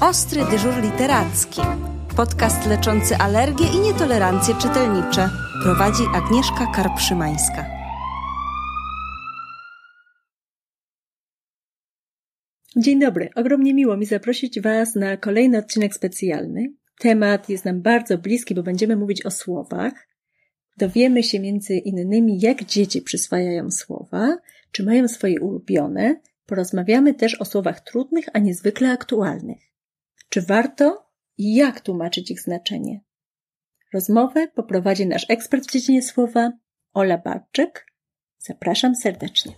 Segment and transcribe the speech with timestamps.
[0.00, 1.60] Ostry dyżur literacki.
[2.16, 5.30] Podcast leczący alergie i nietolerancje czytelnicze.
[5.62, 7.66] Prowadzi Agnieszka Karpszymańska.
[12.76, 13.28] Dzień dobry.
[13.34, 16.72] Ogromnie miło mi zaprosić Was na kolejny odcinek specjalny.
[16.98, 20.08] Temat jest nam bardzo bliski, bo będziemy mówić o słowach.
[20.76, 24.38] Dowiemy się między innymi, jak dzieci przyswajają słowa,
[24.72, 26.20] czy mają swoje ulubione.
[26.46, 29.68] Porozmawiamy też o słowach trudnych, a niezwykle aktualnych.
[30.28, 33.00] Czy warto i jak tłumaczyć ich znaczenie?
[33.94, 36.52] Rozmowę poprowadzi nasz ekspert w dziedzinie słowa,
[36.94, 37.86] Ola Barczyk.
[38.38, 39.52] Zapraszam serdecznie.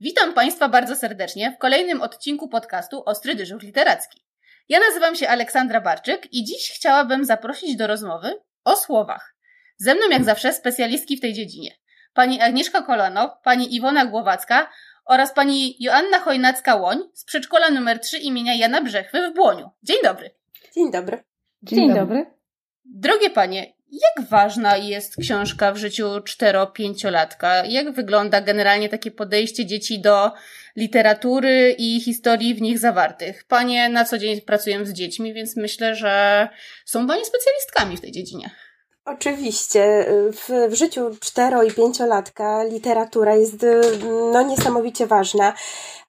[0.00, 4.24] Witam Państwa bardzo serdecznie w kolejnym odcinku podcastu Ostry Dyżur Literacki.
[4.68, 9.36] Ja nazywam się Aleksandra Barczyk i dziś chciałabym zaprosić do rozmowy o słowach.
[9.76, 11.76] Ze mną jak zawsze specjalistki w tej dziedzinie.
[12.14, 14.70] Pani Agnieszka Kolano, pani Iwona Głowacka
[15.04, 19.70] oraz pani Joanna Chojnacka-Łoń z przedszkola nr 3 imienia Jana Brzechwy w Błoniu.
[19.82, 20.30] Dzień dobry.
[20.74, 21.24] Dzień dobry.
[21.62, 22.26] Dzień, Dzień dobry.
[22.84, 27.64] Drogie panie, jak ważna jest książka w życiu cztero-pięciolatka?
[27.64, 30.32] Jak wygląda generalnie takie podejście dzieci do
[30.76, 33.44] literatury i historii w nich zawartych?
[33.44, 36.48] Panie na co dzień pracują z dziećmi, więc myślę, że
[36.84, 38.50] są panie specjalistkami w tej dziedzinie.
[39.04, 40.06] Oczywiście.
[40.32, 43.66] W, w życiu cztero- i pięciolatka literatura jest
[44.32, 45.54] no, niesamowicie ważna,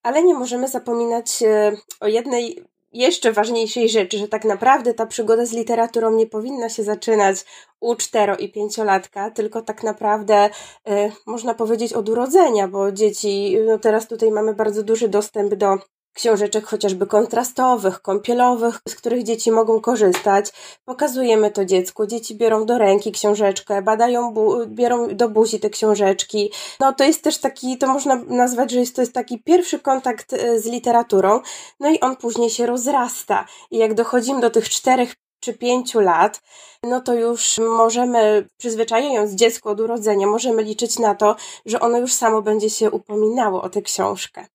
[0.04, 5.46] ale nie możemy zapominać e, o jednej jeszcze ważniejszej rzeczy, że tak naprawdę ta przygoda
[5.46, 7.38] z literaturą nie powinna się zaczynać
[7.80, 10.50] u cztero- i pięciolatka, tylko tak naprawdę
[10.90, 15.78] y, można powiedzieć od urodzenia, bo dzieci, no teraz tutaj mamy bardzo duży dostęp do
[16.14, 20.52] książeczek chociażby kontrastowych, kąpielowych, z których dzieci mogą korzystać.
[20.86, 22.08] Pokazujemy to dziecku.
[22.08, 24.34] Dzieci biorą do ręki książeczkę, badają,
[24.68, 26.52] biorą do buzi te książeczki.
[26.80, 30.34] No to jest też taki, to można nazwać, że jest to jest taki pierwszy kontakt
[30.34, 31.42] e, z literaturą.
[31.80, 33.46] No i on później się rozrasta.
[33.72, 36.42] I jak dochodzimy do tych czterech czy pięciu lat,
[36.84, 41.36] no to już możemy, przyzwyczajając dziecko od urodzenia, możemy liczyć na to,
[41.66, 44.46] że ono już samo będzie się upominało o tę książkę.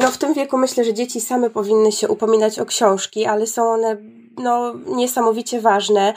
[0.00, 3.68] No w tym wieku myślę, że dzieci same powinny się upominać o książki, ale są
[3.72, 3.96] one
[4.38, 6.14] no, niesamowicie ważne,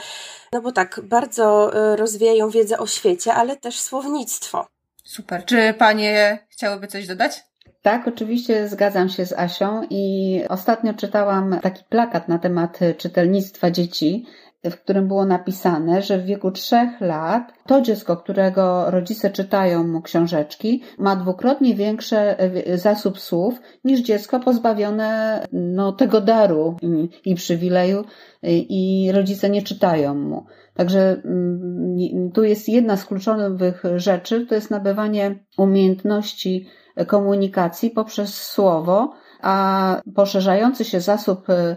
[0.52, 4.66] no bo tak, bardzo y, rozwijają wiedzę o świecie, ale też słownictwo.
[5.04, 5.44] Super.
[5.44, 7.44] Czy panie chciałyby coś dodać?
[7.82, 14.26] Tak, oczywiście zgadzam się z Asią i ostatnio czytałam taki plakat na temat czytelnictwa dzieci
[14.70, 20.02] w którym było napisane, że w wieku trzech lat to dziecko, którego rodzice czytają mu
[20.02, 26.76] książeczki, ma dwukrotnie większy e, zasób słów niż dziecko pozbawione no, tego daru
[27.24, 28.04] i, przywileju
[28.42, 30.46] i rodzice nie czytają mu.
[30.74, 36.66] Także mm, tu jest jedna z kluczowych rzeczy, to jest nabywanie umiejętności
[37.06, 39.12] komunikacji poprzez słowo,
[39.42, 41.76] a poszerzający się zasób e,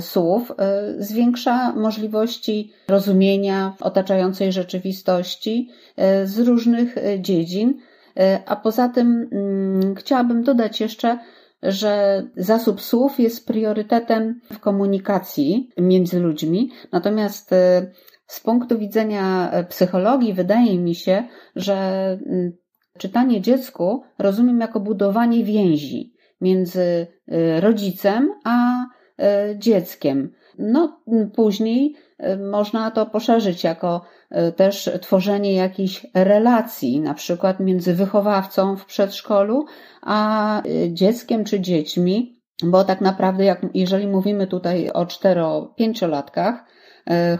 [0.00, 7.78] słów e, zwiększa możliwości rozumienia otaczającej rzeczywistości e, z różnych dziedzin.
[8.46, 11.18] A poza tym mm, chciałabym dodać jeszcze,
[11.62, 17.50] że zasób słów jest priorytetem w komunikacji między ludźmi, natomiast
[18.26, 21.24] z punktu widzenia psychologii wydaje mi się,
[21.56, 21.74] że
[22.26, 22.52] mm,
[22.98, 27.06] czytanie dziecku rozumiem jako budowanie więzi między
[27.60, 28.97] rodzicem a E,
[29.56, 30.32] dzieckiem.
[30.58, 31.00] No,
[31.34, 38.76] później e, można to poszerzyć jako e, też tworzenie jakichś relacji, na przykład między wychowawcą
[38.76, 39.66] w przedszkolu
[40.02, 46.64] a dzieckiem czy dziećmi, bo tak naprawdę, jak, jeżeli mówimy tutaj o cztero-pięciolatkach,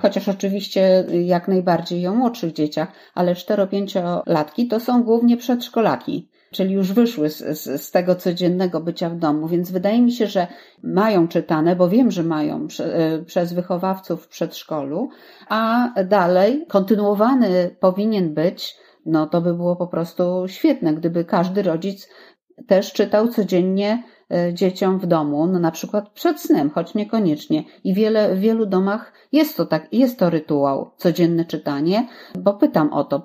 [0.02, 6.92] chociaż oczywiście jak najbardziej o młodszych dzieciach, ale cztero-pięciolatki to są głównie przedszkolaki czyli już
[6.92, 10.47] wyszły z, z, z, tego codziennego bycia w domu, więc wydaje mi się, że
[10.82, 15.08] mają czytane, bo wiem, że mają prze, e, przez wychowawców w przedszkolu,
[15.48, 18.76] a dalej kontynuowany powinien być,
[19.06, 22.08] no to by było po prostu świetne, gdyby każdy rodzic
[22.66, 24.03] też czytał codziennie
[24.52, 27.64] dzieciom w domu, no na przykład przed snem, choć niekoniecznie.
[27.84, 32.08] I wiele, w wielu domach jest to tak, jest to rytuał, codzienne czytanie,
[32.38, 33.22] bo pytam o to,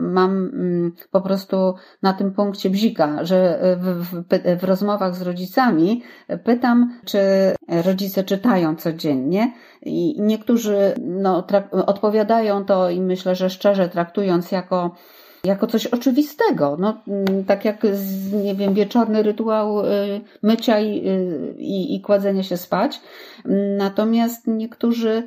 [0.00, 6.02] mam mm, po prostu na tym punkcie bzika, że w, w, w rozmowach z rodzicami
[6.44, 7.18] pytam, czy
[7.84, 9.52] rodzice czytają codziennie
[9.82, 11.46] i niektórzy no,
[11.86, 14.94] odpowiadają to i myślę, że szczerze traktując jako
[15.46, 17.82] jako coś oczywistego, no, mm, tak jak,
[18.44, 23.00] nie wiem, wieczorny rytuał y, mycia i, y, i, i kładzenia się spać.
[23.78, 25.22] Natomiast niektórzy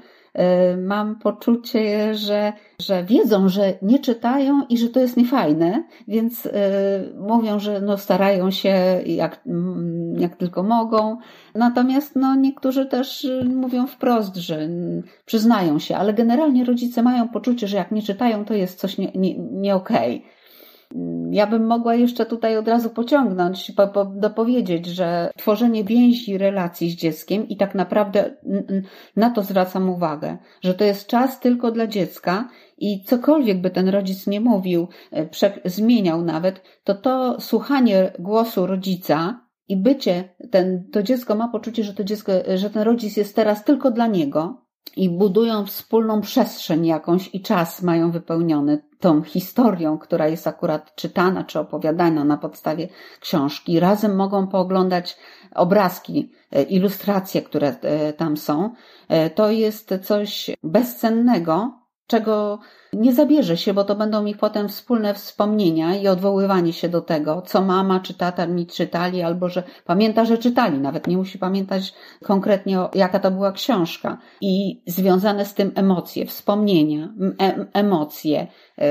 [0.77, 6.51] mam poczucie, że, że wiedzą, że nie czytają i że to jest niefajne, więc e,
[7.19, 8.69] mówią, że no starają się
[9.05, 11.17] jak, mm, jak tylko mogą.
[11.55, 14.69] Natomiast no niektórzy też mówią wprost, że
[15.25, 19.11] przyznają się, ale generalnie rodzice mają poczucie, że jak nie czytają, to jest coś nie,
[19.15, 20.17] nie, nie okej.
[20.17, 20.38] Okay.
[21.31, 26.89] Ja bym mogła jeszcze tutaj od razu pociągnąć, po, po, dopowiedzieć, że tworzenie więzi, relacji
[26.89, 28.35] z dzieckiem i tak naprawdę
[29.15, 33.89] na to zwracam uwagę, że to jest czas tylko dla dziecka i cokolwiek by ten
[33.89, 35.29] rodzic nie mówił, e,
[35.65, 41.93] zmieniał nawet, to to słuchanie głosu rodzica i bycie, ten, to dziecko ma poczucie, że
[41.93, 47.29] to dziecko, że ten rodzic jest teraz tylko dla niego, i budują wspólną przestrzeń jakąś
[47.33, 52.87] i czas mają wypełniony tą historią, która jest akurat czytana czy opowiadana na podstawie
[53.19, 53.79] książki.
[53.79, 55.17] Razem mogą pooglądać
[55.55, 58.73] obrazki, e, ilustracje, które e, tam są.
[59.07, 61.78] E, to jest coś bezcennego,
[62.09, 62.59] czego
[62.93, 67.41] nie zabierze się, bo to będą ich potem wspólne wspomnienia i odwoływanie się do tego,
[67.41, 71.93] co mama czy tata mi czytali, albo że pamięta, że czytali, nawet nie musi pamiętać
[72.23, 74.17] konkretnie, jaka to była książka.
[74.41, 78.47] I związane z tym emocje, wspomnienia, em emocje,
[78.77, 78.85] yy,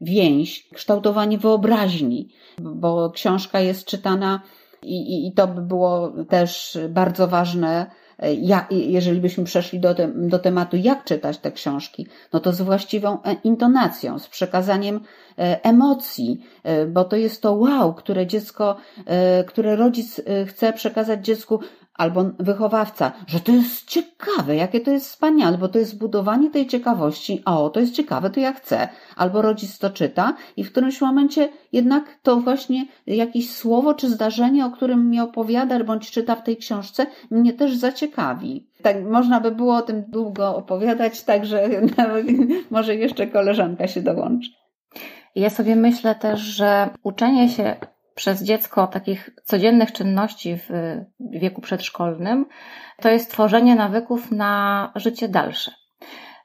[0.00, 2.28] więź, kształtowanie wyobraźni,
[2.58, 4.40] bo książka jest czytana
[4.82, 7.90] i, i, i to by było też bardzo ważne,
[8.30, 12.60] jak, jeżeli byśmy przeszli do, te, do tematu, jak czytać te książki, no to z
[12.60, 15.00] właściwą e, intonacją, z przekazaniem
[15.38, 18.76] e, emocji, e, bo to jest to wow, które dziecko,
[19.46, 21.60] które rodzic chce przekazać dziecku,
[21.94, 26.66] albo wychowawca, że to jest ciekawe, jakie to jest wspaniale, bo to jest budowanie tej
[26.66, 27.42] ciekawości.
[27.44, 28.88] O, to jest ciekawe, to ja chcę.
[29.16, 34.66] Albo rodzic to czyta i w którymś momencie jednak to właśnie jakieś słowo czy zdarzenie,
[34.66, 38.66] o którym mi opowiada bądź czyta w tej książce, mnie też zaciekawi.
[38.82, 41.68] Tak, można by było o tym długo opowiadać, także
[42.70, 44.50] może jeszcze koleżanka się dołączy.
[45.34, 47.76] Ja sobie myślę też, że uczenie się
[48.14, 50.68] przez dziecko takich codziennych czynności w
[51.20, 52.46] wieku przedszkolnym,
[53.00, 55.72] to jest tworzenie nawyków na życie dalsze.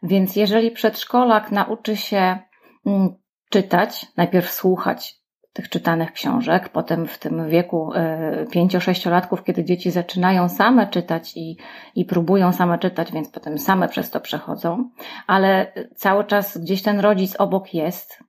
[0.03, 2.37] Więc jeżeli przedszkolak nauczy się
[2.85, 3.15] mm,
[3.49, 5.17] czytać, najpierw słuchać
[5.57, 11.57] tych czytanych książek, potem w tym wieku e, pięcio-sześciolatków, kiedy dzieci zaczynają same czytać i,
[11.95, 14.89] i próbują same czytać, więc potem same przez to przechodzą,
[15.27, 18.23] ale cały czas gdzieś ten rodzic obok jest,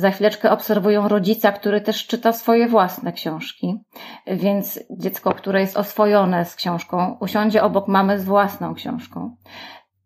[0.00, 3.80] za chwileczkę obserwują rodzica, który też czyta swoje własne książki.
[4.26, 9.36] Więc dziecko, które jest oswojone z książką, usiądzie obok mamy z własną książką.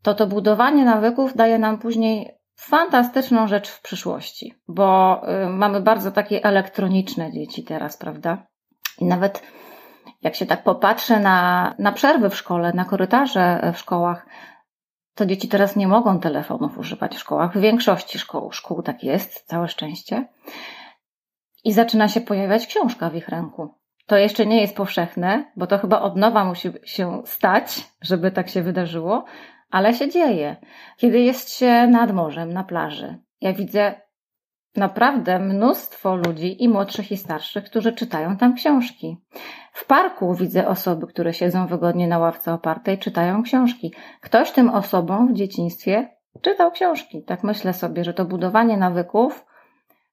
[0.02, 6.10] To to budowanie nawyków daje nam później fantastyczną rzecz w przyszłości, bo y, mamy bardzo
[6.12, 8.46] takie elektroniczne dzieci teraz, prawda?
[8.98, 9.42] I nawet
[10.22, 14.26] jak się tak popatrzę na, na przerwy w szkole, na korytarze w szkołach,
[15.14, 17.58] to dzieci teraz nie mogą telefonów używać w szkołach.
[17.58, 20.28] W większości szkół, szkół tak jest, całe szczęście.
[21.64, 23.74] I zaczyna się pojawiać książka w ich ręku.
[24.06, 28.48] To jeszcze nie jest powszechne, bo to chyba od nowa musi się stać, żeby tak
[28.48, 29.24] się wydarzyło,
[29.70, 30.56] ale się dzieje.
[30.96, 34.03] Kiedy jest się nad morzem, na plaży, ja widzę
[34.76, 39.16] naprawdę mnóstwo ludzi, i młodszych, i starszych, którzy czytają tam książki.
[39.72, 43.92] W parku widzę osoby, które siedzą wygodnie na ławce opartej, czytają książki.
[44.20, 46.08] Ktoś tym osobom w dzieciństwie
[46.40, 47.22] czytał książki.
[47.22, 49.46] Tak myślę sobie, że to budowanie nawyków,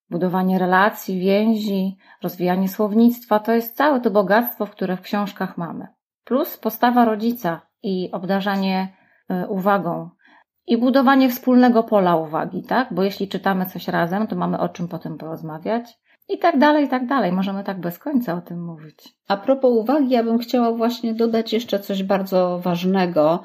[0.10, 5.88] budowanie relacji, więzi, rozwijanie słownictwa to jest całe to bogactwo, które w książkach mamy.
[6.24, 8.94] Plus postawa rodzica i obdarzanie
[9.32, 10.10] y, uwagą
[10.68, 12.94] i budowanie wspólnego pola uwagi, tak?
[12.94, 16.00] Bo jeśli czytamy coś razem, to mamy o czym potem porozmawiać.
[16.30, 17.32] I tak dalej, i tak dalej.
[17.32, 19.10] Możemy tak bez końca o tym mówić.
[19.28, 23.44] A propos uwagi, ja bym chciała właśnie dodać jeszcze coś bardzo ważnego,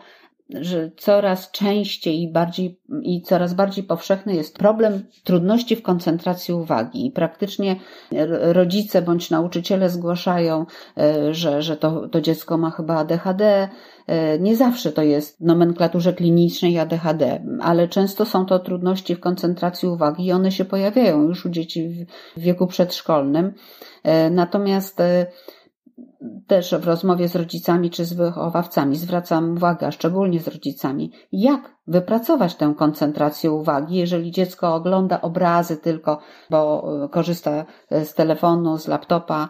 [0.51, 7.07] że coraz częściej i bardziej i coraz bardziej powszechny jest problem trudności w koncentracji uwagi.
[7.07, 7.77] I praktycznie
[8.41, 10.67] rodzice bądź nauczyciele zgłaszają,
[10.99, 13.69] e, że, że to, to dziecko ma chyba ADHD.
[14.07, 19.21] E, nie zawsze to jest w nomenklaturze klinicznej ADHD, ale często są to trudności w
[19.21, 23.55] koncentracji uwagi i one się pojawiają już u dzieci w wieku przedszkolnym.
[24.03, 25.03] E, natomiast
[26.47, 32.55] też w rozmowie z rodzicami czy z wychowawcami zwracam uwagę, szczególnie z rodzicami, jak wypracować
[32.55, 36.19] tę koncentrację uwagi, jeżeli dziecko ogląda obrazy tylko,
[36.51, 39.49] bo e, korzysta e, z telefonu, z laptopa,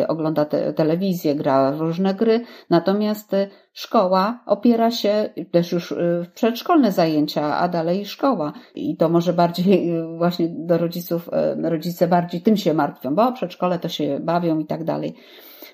[0.00, 3.36] e, ogląda te, telewizję, gra w różne gry, natomiast
[3.72, 8.52] szkoła opiera się też już w przedszkolne zajęcia, a dalej szkoła.
[8.74, 11.30] I to może bardziej właśnie do rodziców,
[11.62, 15.14] rodzice bardziej tym się martwią, bo przedszkole to się bawią i tak dalej.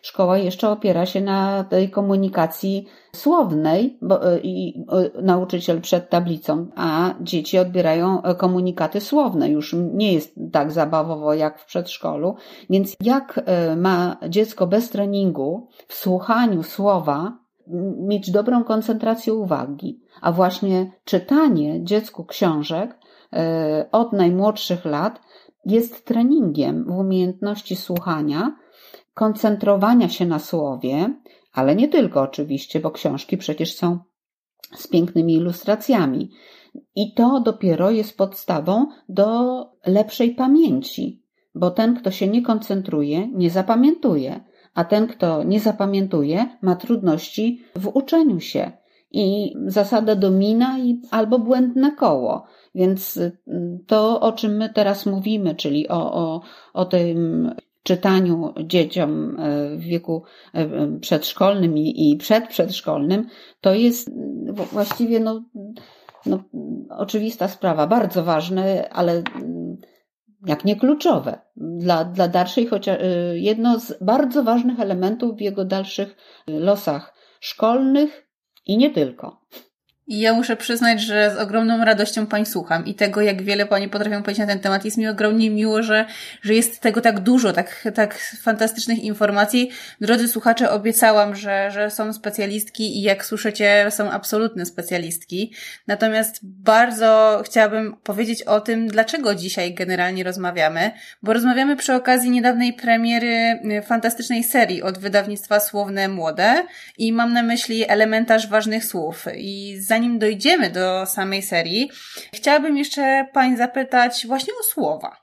[0.03, 4.85] Szkoła jeszcze opiera się na tej komunikacji słownej bo, i
[5.23, 9.49] nauczyciel przed tablicą, a dzieci odbierają komunikaty słowne.
[9.49, 12.35] Już nie jest tak zabawowo jak w przedszkolu.
[12.71, 13.41] Więc jak
[13.77, 17.43] ma dziecko bez treningu w słuchaniu słowa
[17.99, 22.99] mieć dobrą koncentrację uwagi, a właśnie czytanie dziecku książek
[23.33, 25.21] e, od najmłodszych lat
[25.65, 28.57] jest treningiem w umiejętności słuchania,
[29.15, 31.15] koncentrowania się na słowie,
[31.53, 33.99] ale nie tylko oczywiście, bo książki przecież są
[34.77, 36.31] z pięknymi ilustracjami.
[36.95, 41.23] I to dopiero jest podstawą do lepszej pamięci,
[41.55, 44.41] bo ten, kto się nie koncentruje, nie zapamiętuje
[44.75, 48.73] a ten, kto nie zapamiętuje, ma trudności w uczeniu się.
[49.11, 52.45] I zasada domina i albo błędne koło.
[52.75, 53.21] Więc
[53.87, 56.41] to, o czym my teraz mówimy, czyli o, o,
[56.73, 57.51] o tym
[57.83, 60.25] czytaniu dzieciom y, w wieku
[60.97, 63.27] y, przedszkolnym i przedprzedszkolnym,
[63.61, 64.11] to jest
[64.73, 65.45] właściwie no,
[66.27, 66.45] no,
[66.91, 69.23] oczywista sprawa, bardzo ważne, ale
[70.47, 72.99] jak nie kluczowe dla, dla dalszej, chociaż
[73.35, 78.29] jedno z bardzo ważnych elementów w jego dalszych losach szkolnych
[78.67, 79.41] i nie tylko.
[80.13, 83.89] I ja muszę przyznać, że z ogromną radością Pań słucham i tego, jak wiele Pani
[83.89, 84.85] potrafią powiedzieć na ten temat.
[84.85, 86.05] Jest mi ogromnie miło, że,
[86.43, 89.71] że jest tego tak dużo, tak, tak fantastycznych informacji.
[90.01, 95.53] Drodzy słuchacze, obiecałam, że, że są specjalistki i jak słyszycie, są absolutne specjalistki.
[95.87, 100.91] Natomiast bardzo chciałabym powiedzieć o tym, dlaczego dzisiaj generalnie rozmawiamy,
[101.23, 106.67] bo rozmawiamy przy okazji niedawnej premiery y, fantastycznej serii od wydawnictwa Słowne Młode
[106.99, 109.27] i mam na myśli elementarz ważnych słów.
[109.37, 111.91] I zanim dojdziemy do samej serii,
[112.35, 115.23] chciałabym jeszcze Pań zapytać właśnie o słowa.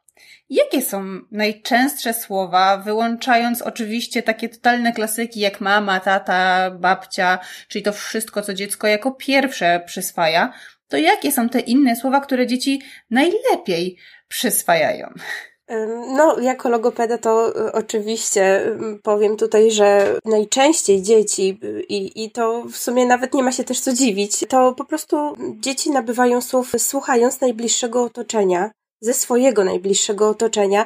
[0.49, 7.93] Jakie są najczęstsze słowa, wyłączając oczywiście takie totalne klasyki jak mama, tata, babcia, czyli to
[7.93, 10.53] wszystko, co dziecko jako pierwsze przyswaja,
[10.87, 15.13] to jakie są te inne słowa, które dzieci najlepiej przyswajają?
[16.07, 21.59] No, jako logopeda to y, oczywiście powiem tutaj, że najczęściej dzieci,
[21.89, 25.17] i, i to w sumie nawet nie ma się też co dziwić, to po prostu
[25.59, 28.71] dzieci nabywają słów słuchając najbliższego otoczenia,
[29.01, 30.85] ze swojego najbliższego otoczenia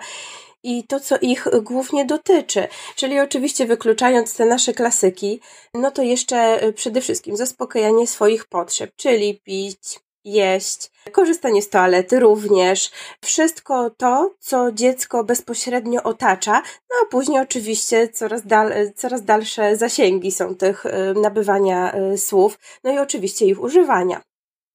[0.64, 2.68] i to, co ich głównie dotyczy.
[2.96, 5.40] Czyli oczywiście wykluczając te nasze klasyki,
[5.74, 12.20] no to jeszcze y, przede wszystkim zaspokajanie swoich potrzeb, czyli pić, jeść, korzystanie z toalety
[12.20, 12.92] również.
[13.22, 16.54] Wszystko to, co dziecko bezpośrednio otacza,
[16.90, 22.60] no a później oczywiście coraz, dal, coraz dalsze zasięgi są tych y, nabywania y, słów,
[22.84, 24.33] no i oczywiście ich używania.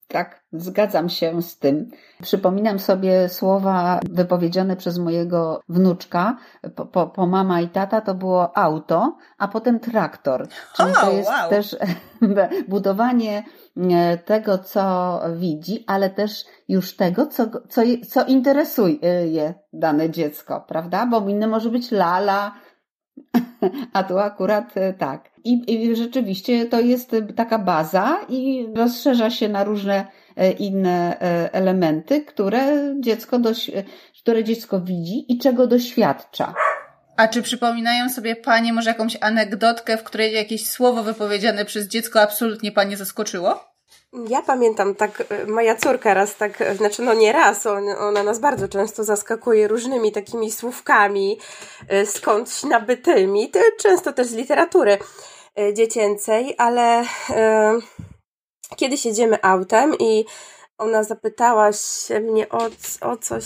[0.08, 1.90] Tak, zgadzam się z tym.
[2.22, 6.36] Przypominam sobie słowa wypowiedziane przez mojego wnuczka,
[6.74, 10.48] po, po, po mama i tata to było auto, a potem traktor.
[10.76, 11.50] Czyli to jest wow.
[11.50, 11.76] też
[12.68, 13.42] budowanie
[13.76, 21.06] e, tego, co widzi, ale też już tego, co, co, co interesuje dane dziecko, prawda?
[21.06, 22.54] Bo inny może być lala,
[23.92, 25.30] a tu akurat e, tak.
[25.48, 31.52] I, I rzeczywiście to jest taka baza i rozszerza się na różne e, inne e,
[31.52, 33.70] elementy, które dziecko, doś,
[34.22, 36.54] które dziecko widzi i czego doświadcza.
[37.16, 42.20] A czy przypominają sobie Panie może jakąś anegdotkę, w której jakieś słowo wypowiedziane przez dziecko
[42.20, 43.68] absolutnie Panie zaskoczyło?
[44.28, 48.22] Ja pamiętam tak, e, moja córka raz tak, e, znaczy no nie raz, on, ona
[48.22, 51.38] nas bardzo często zaskakuje różnymi takimi słówkami
[51.88, 54.98] e, skądś nabytymi, często też z literatury
[55.72, 57.78] dziecięcej, ale e,
[58.76, 60.24] kiedyś jedziemy autem i
[60.78, 62.58] ona zapytała się mnie o,
[63.00, 63.44] o coś,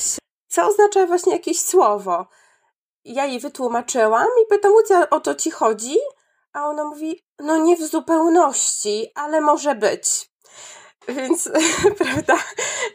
[0.49, 2.27] co oznacza właśnie jakieś słowo.
[3.05, 4.73] Ja jej wytłumaczyłam i pytam,
[5.11, 5.97] o co ci chodzi?
[6.53, 10.31] A ona mówi, no nie w zupełności, ale może być.
[11.09, 11.51] Więc,
[11.99, 12.37] prawda?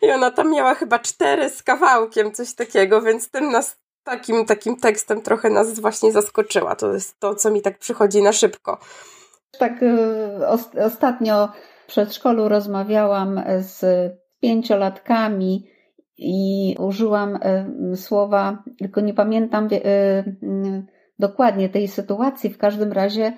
[0.02, 4.76] I ona tam miała chyba cztery z kawałkiem, coś takiego, więc tym nas takim, takim
[4.76, 6.76] tekstem trochę nas właśnie zaskoczyła.
[6.76, 8.80] To jest to, co mi tak przychodzi na szybko.
[9.60, 11.50] Tak, y, ostatnio
[11.84, 13.86] w przedszkolu rozmawiałam z
[14.40, 15.68] pięciolatkami
[16.18, 17.36] i użyłam
[17.94, 20.86] y, słowa, tylko nie pamiętam y,
[21.20, 22.50] dokładnie tej sytuacji.
[22.50, 23.34] W każdym razie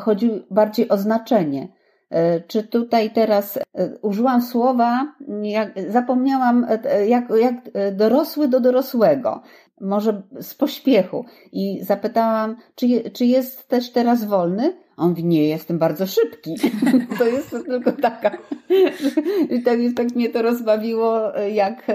[0.00, 1.68] chodzi bardziej o znaczenie.
[2.10, 3.62] E, czy tutaj teraz e,
[4.02, 7.54] użyłam słowa, jak, zapomniałam, e, jak, jak
[7.92, 9.42] dorosły do dorosłego,
[9.80, 14.76] może z pośpiechu, i zapytałam, czy, czy jest też teraz wolny?
[15.00, 16.54] On mówi, nie, jestem bardzo szybki.
[17.18, 18.30] to jest tylko taka.
[19.50, 21.86] I tak, tak mnie to rozbawiło, jak,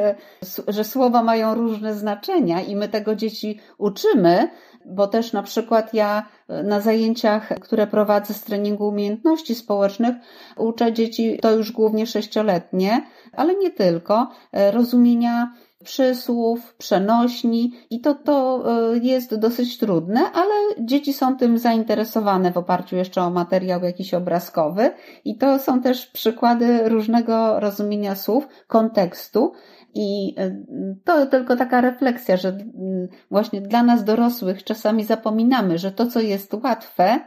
[0.68, 4.50] że słowa mają różne znaczenia i my tego dzieci uczymy,
[4.86, 6.26] bo też na przykład ja
[6.64, 10.16] na zajęciach, które prowadzę z treningu umiejętności społecznych,
[10.58, 14.28] uczę dzieci, to już głównie sześcioletnie, ale nie tylko,
[14.72, 15.54] rozumienia
[15.86, 18.64] przysłów, przenośni i to, to
[18.94, 24.14] e, jest dosyć trudne, ale dzieci są tym zainteresowane w oparciu jeszcze o materiał jakiś
[24.14, 24.92] obrazkowy
[25.26, 29.54] i to są też przykłady różnego rozumienia słów, kontekstu.
[29.94, 30.56] I e,
[31.04, 32.58] to tylko taka refleksja, że
[33.32, 37.20] właśnie dla nas dorosłych czasami zapominamy, że to, co jest łatwe,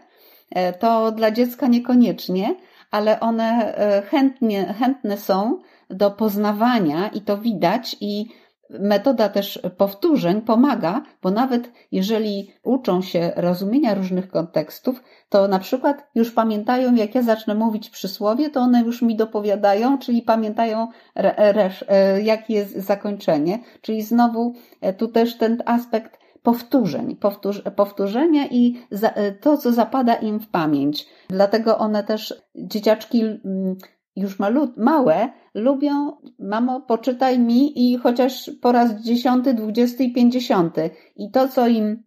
[0.50, 2.54] e, to dla dziecka niekoniecznie,
[2.90, 3.74] ale one
[4.10, 5.58] chętnie, chętne są
[5.90, 8.28] do poznawania i to widać i
[8.70, 16.06] Metoda też powtórzeń pomaga, bo nawet jeżeli uczą się rozumienia różnych kontekstów, to na przykład
[16.14, 22.22] już pamiętają, jak ja zacznę mówić przysłowie, to one już mi dopowiadają, czyli pamiętają, e,
[22.22, 23.58] jakie jest zakończenie.
[23.80, 29.72] Czyli znowu e, tu też ten aspekt powtórzeń, powtórz, powtórzenia i za, e, to, co
[29.72, 31.06] zapada im w pamięć.
[31.28, 33.76] Dlatego one też, dzieciaczki mm,
[34.20, 40.90] już malu, małe, lubią, mamo, poczytaj mi i chociaż po raz dziesiąty, dwudziesty i pięćdziesiąty.
[41.16, 42.02] I to, co im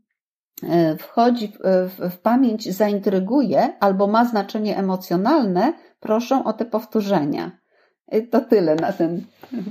[0.63, 7.51] e, wchodzi w, w, pamięć, zaintryguje albo ma znaczenie emocjonalne, proszą o te powtórzenia.
[8.12, 9.25] I to tyle na ten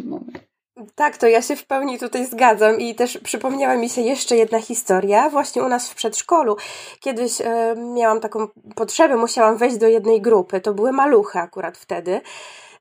[0.05, 0.50] moment.
[0.95, 4.61] Tak, to ja się w pełni tutaj zgadzam i też przypomniała mi się jeszcze jedna
[4.61, 5.31] historia.
[5.31, 6.57] Właśnie u nas w przedszkolu
[7.01, 10.61] kiedyś e, miałam taką potrzebę, musiałam wejść do jednej grupy.
[10.61, 12.21] To były maluchy akurat wtedy.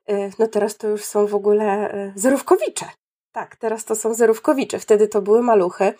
[0.06, 2.86] E, no teraz to już są w ogóle e, zerówkowicze.
[3.32, 4.78] Tak, teraz to są zerówkowicze.
[4.78, 5.94] Wtedy to były maluchy.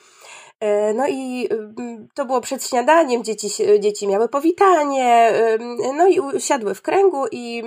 [0.61, 1.49] E, no i
[2.15, 3.49] to było przed śniadaniem, dzieci,
[3.81, 5.33] dzieci miały powitanie,
[5.97, 7.63] no i usiadły w kręgu i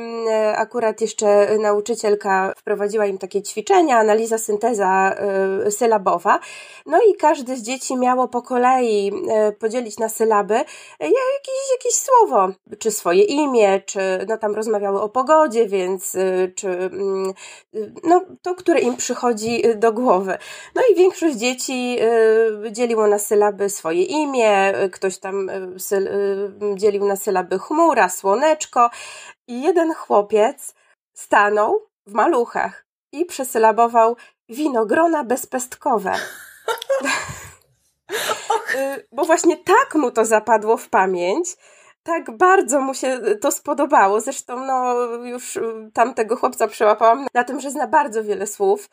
[0.56, 5.16] akurat jeszcze nauczycielka wprowadziła im takie ćwiczenia, analiza, synteza
[5.68, 6.40] e, sylabowa.
[6.86, 10.54] No i każde z dzieci miało po kolei e, podzielić na sylaby
[11.00, 16.18] jakieś, jakieś słowo, czy swoje imię, czy no tam rozmawiały o pogodzie, więc
[16.56, 16.90] czy
[18.04, 20.38] no to, które im przychodzi do głowy.
[20.76, 21.98] No i większość dzieci
[22.84, 26.12] dzieliło na sylaby swoje imię, ktoś tam e, syl, e,
[26.76, 28.90] dzielił na sylaby chmura, słoneczko
[29.48, 30.76] i jeden chłopiec
[31.14, 34.16] stanął w maluchach i przesylabował
[34.50, 36.14] winogrona bezpestkowe.
[39.12, 41.48] Bo właśnie tak mu to zapadło w pamięć,
[42.04, 44.22] tak bardzo mu się to spodobało.
[44.22, 45.60] Zresztą, no, już
[45.94, 48.90] tamtego chłopca przełapałam na tym, że zna bardzo wiele słów.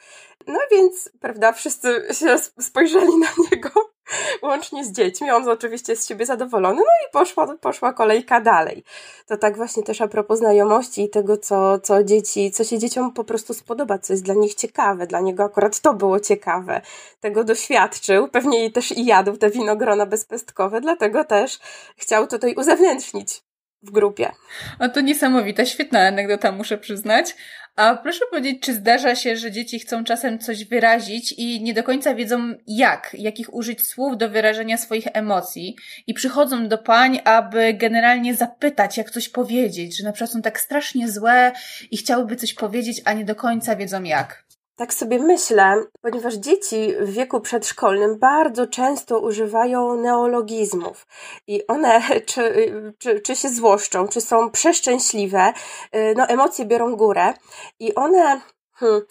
[0.47, 3.71] No więc, prawda, wszyscy się spojrzeli na niego
[4.43, 5.31] łącznie z dziećmi.
[5.31, 8.85] On oczywiście z siebie zadowolony, no i poszła, poszła kolejka dalej.
[9.27, 13.13] To tak właśnie też a propos znajomości i tego, co, co dzieci, co się dzieciom
[13.13, 15.07] po prostu spodoba, co jest dla nich ciekawe.
[15.07, 16.81] Dla niego akurat to było ciekawe.
[17.21, 21.59] Tego doświadczył, pewnie też i jadł te winogrona bezpestkowe, dlatego też
[21.97, 23.50] chciał tutaj uzewnętrznić
[23.83, 24.31] w grupie.
[24.79, 27.35] O to niesamowita, świetna anegdota, muszę przyznać.
[27.77, 31.83] A proszę powiedzieć, czy zdarza się, że dzieci chcą czasem coś wyrazić i nie do
[31.83, 37.75] końca wiedzą jak, jakich użyć słów do wyrażenia swoich emocji i przychodzą do pań, aby
[37.75, 41.53] generalnie zapytać, jak coś powiedzieć, że na przykład są tak strasznie złe
[41.91, 44.50] i chciałyby coś powiedzieć, a nie do końca wiedzą jak?
[44.81, 51.07] Tak sobie myślę, ponieważ dzieci w wieku przedszkolnym bardzo często używają neologizmów
[51.47, 55.53] i one czy, czy, czy się złoszczą, czy są przeszczęśliwe,
[55.97, 57.35] y, no emocje biorą górę
[57.81, 58.41] i one
[58.75, 59.07] hmm,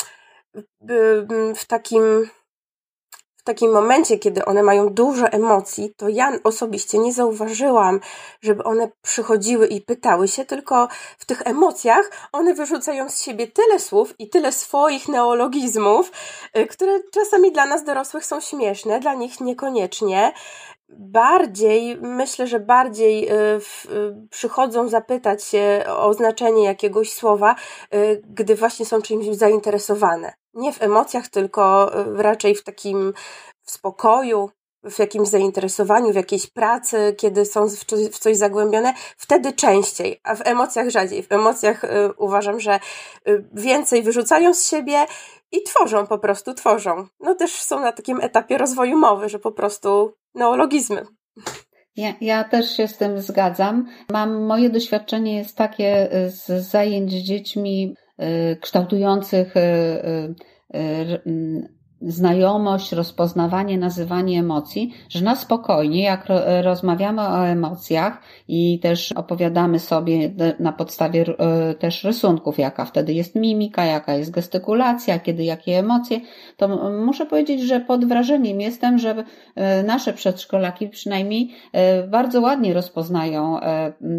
[1.55, 2.29] w takim
[3.49, 7.99] takim momencie, kiedy one mają dużo emocji, to ja osobiście nie zauważyłam,
[8.41, 13.79] żeby one przychodziły i pytały się, tylko w tych emocjach one wyrzucają z siebie tyle
[13.79, 16.11] słów i tyle swoich neologizmów,
[16.57, 20.33] y, które czasami dla nas dorosłych są śmieszne, dla nich niekoniecznie
[20.97, 27.55] bardziej, myślę, że bardziej y, y, przychodzą zapytać się o znaczenie jakiegoś słowa,
[28.23, 33.13] gdy właśnie są czymś zainteresowane nie w emocjach, tylko raczej w takim
[33.63, 34.49] w spokoju,
[34.83, 37.67] w jakimś zainteresowaniu, w jakiejś pracy, kiedy są
[38.11, 41.23] w coś zagłębione, wtedy częściej, a w emocjach rzadziej.
[41.23, 42.79] W emocjach y, uważam, że
[43.27, 45.05] y, więcej wyrzucają z siebie
[45.51, 47.07] i tworzą po prostu, tworzą.
[47.19, 51.05] No też są na takim etapie rozwoju mowy, że po prostu neologizmy.
[51.95, 53.87] Ja, ja też się z tym zgadzam.
[54.11, 59.59] Mam, moje doświadczenie jest takie z zajęć z dziećmi Y, kształtujących y,
[60.75, 61.23] y,
[62.01, 66.25] znajomość, rozpoznawanie, nazywanie emocji, że na spokojnie, jak
[66.63, 73.35] rozmawiamy o emocjach i też opowiadamy sobie na podstawie e, też rysunków, jaka wtedy jest
[73.35, 76.19] mimika, jaka jest gestykulacja, kiedy jakie emocje,
[76.57, 79.23] to muszę powiedzieć, że pod wrażeniem jestem, że
[79.55, 83.59] e, nasze przedszkolaki przynajmniej e, bardzo ładnie rozpoznają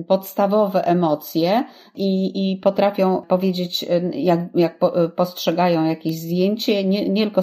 [0.06, 1.64] podstawowe emocje
[1.94, 4.78] i, i potrafią powiedzieć, jak, jak
[5.16, 7.42] postrzegają jakieś zdjęcie, nie, nie tylko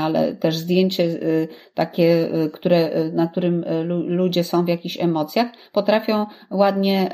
[0.00, 3.64] ale też zdjęcie y, takie, y, które, y, na którym
[4.06, 7.10] ludzie są w jakichś emocjach, potrafią ładnie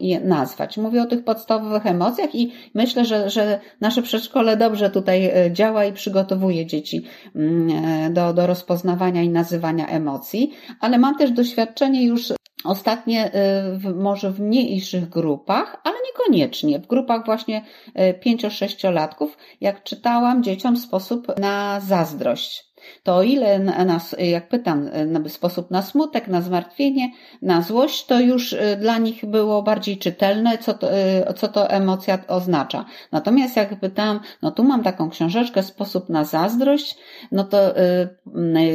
[0.00, 0.76] je nazwać.
[0.78, 5.92] Mówię o tych podstawowych emocjach i myślę, że, że nasze przedszkole dobrze tutaj działa i
[5.92, 7.04] przygotowuje dzieci
[7.36, 12.32] mm, do, do rozpoznawania i nazywania emocji, ale mam też doświadczenie już
[12.66, 13.30] Ostatnie
[13.72, 16.78] w, może w mniejszych grupach, ale niekoniecznie.
[16.78, 17.64] W grupach właśnie
[17.96, 19.28] 5-6-latków,
[19.60, 22.66] jak czytałam dzieciom sposób na zazdrość.
[23.02, 28.06] To o ile na, na, jak pytam, na sposób na smutek, na zmartwienie, na złość,
[28.06, 30.98] to już y, dla nich było bardziej czytelne, co to,
[31.30, 32.84] y, co to emocja oznacza.
[33.12, 36.96] Natomiast jak pytam, no tu mam taką książeczkę, sposób na zazdrość,
[37.32, 38.08] no to y,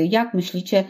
[0.10, 0.84] jak myślicie,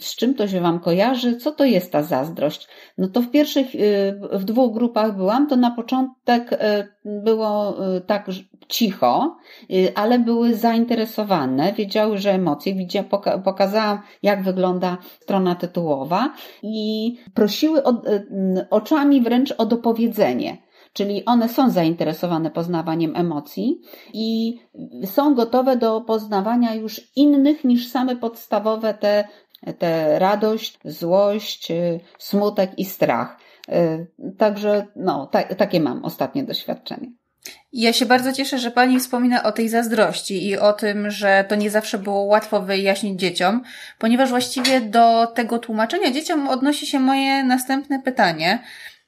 [0.00, 2.68] z czym to się Wam kojarzy, co to jest ta zazdrość.
[2.98, 6.56] No to w pierwszych, y, w dwóch grupach byłam, to na początek y,
[7.04, 8.30] było y, tak
[8.68, 9.36] cicho,
[9.94, 12.74] ale były zainteresowane, wiedziały, że emocje,
[13.44, 17.82] pokazałam, jak wygląda strona tytułowa i prosiły
[18.70, 20.58] oczami wręcz o dopowiedzenie.
[20.94, 23.80] Czyli one są zainteresowane poznawaniem emocji
[24.12, 24.58] i
[25.04, 29.24] są gotowe do poznawania już innych niż same podstawowe te
[29.78, 33.36] tę radość, złość, y, smutek i strach.
[33.68, 34.06] Y,
[34.38, 37.12] także no, ta, takie mam ostatnie doświadczenie.
[37.72, 41.54] Ja się bardzo cieszę, że Pani wspomina o tej zazdrości i o tym, że to
[41.54, 43.62] nie zawsze było łatwo wyjaśnić dzieciom,
[43.98, 48.58] ponieważ właściwie do tego tłumaczenia dzieciom odnosi się moje następne pytanie.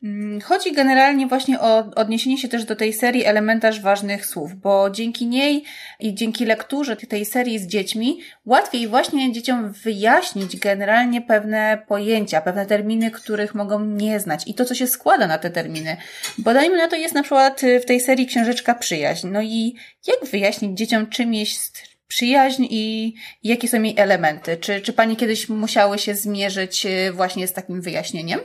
[0.07, 4.91] Mm, chodzi generalnie właśnie o odniesienie się też do tej serii elementarz ważnych słów, bo
[4.91, 5.65] dzięki niej
[6.01, 12.67] i dzięki lekturze tej serii z dziećmi łatwiej właśnie dzieciom wyjaśnić generalnie pewne pojęcia, pewne
[12.67, 15.97] terminy, których mogą nie znać i to, co się składa na te terminy.
[16.39, 19.29] Bo dajmy na to jest na przykład w tej serii księżyczka przyjaźń.
[19.29, 19.75] No i
[20.07, 24.57] jak wyjaśnić dzieciom, czym jest przyjaźń i jakie są jej elementy?
[24.57, 28.41] Czy, czy Pani kiedyś musiały się zmierzyć e, właśnie z takim wyjaśnieniem?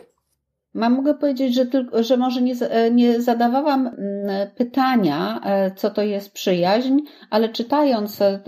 [0.74, 5.90] Mam mogę powiedzieć, że, tylko, że może nie, e, nie zadawałam mm, pytania, e, co
[5.90, 8.42] to jest przyjaźń, ale czytając e,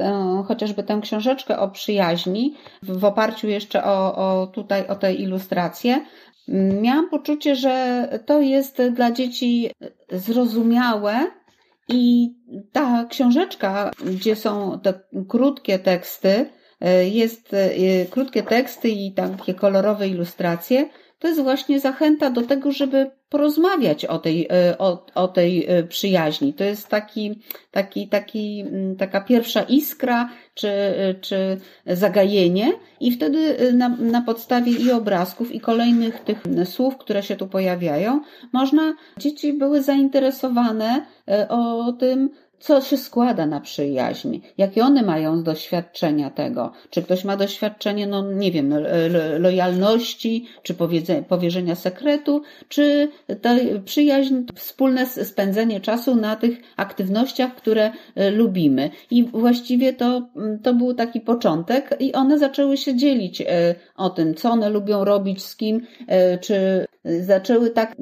[0.47, 6.05] chociażby tę książeczkę o przyjaźni, w oparciu jeszcze o, o tutaj o tę ilustrację,
[6.49, 9.71] mm, miałam poczucie, że to jest dla dzieci
[10.11, 11.15] zrozumiałe
[11.89, 12.33] i
[12.71, 14.93] ta książeczka, gdzie są te
[15.29, 16.45] krótkie teksty,
[17.11, 17.55] jest
[18.09, 20.89] krótkie teksty i takie kolorowe ilustracje,
[21.23, 25.83] to jest właśnie zachęta do tego, żeby porozmawiać o tej, e, o, o tej e,
[25.83, 26.53] przyjaźni.
[26.53, 27.39] To jest taki,
[27.71, 34.71] taki, taki, mm, taka pierwsza iskra, czy, e, czy zagajenie, i wtedy na, na podstawie
[34.71, 41.05] i obrazków, i kolejnych tych słów, które się tu pojawiają, można, dzieci były zainteresowane
[41.49, 42.29] o tym,
[42.63, 46.71] co się składa na przyjaźń, jakie one mają doświadczenia tego.
[46.89, 48.75] Czy ktoś ma doświadczenie, no nie wiem, no,
[49.39, 50.75] lojalności, czy
[51.29, 53.09] powierzenia sekretu, czy
[53.41, 53.55] ta
[53.85, 58.89] przyjaźń, wspólne spędzenie czasu na tych aktywnościach, które e, lubimy.
[59.11, 60.29] I właściwie to,
[60.63, 65.03] to był taki początek i one zaczęły się dzielić e, o tym, co one lubią
[65.03, 66.85] robić, z kim, e, czy
[67.19, 67.95] zaczęły tak,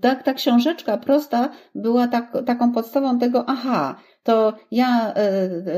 [0.00, 5.14] tak ta książeczka prosta była tak, taką podstawą tego, aha, to ja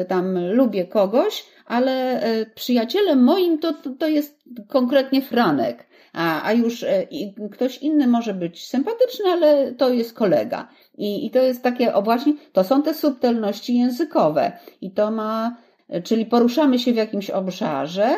[0.09, 2.21] tam lubię kogoś, ale
[2.55, 5.88] przyjacielem moim to, to jest konkretnie Franek.
[6.12, 7.07] A, a już e,
[7.53, 10.68] ktoś inny może być sympatyczny, ale to jest kolega.
[10.99, 14.53] I, i to jest takie, o właśnie, to są te subtelności językowe.
[14.81, 15.57] I to ma,
[16.05, 18.16] czyli poruszamy się w jakimś obszarze,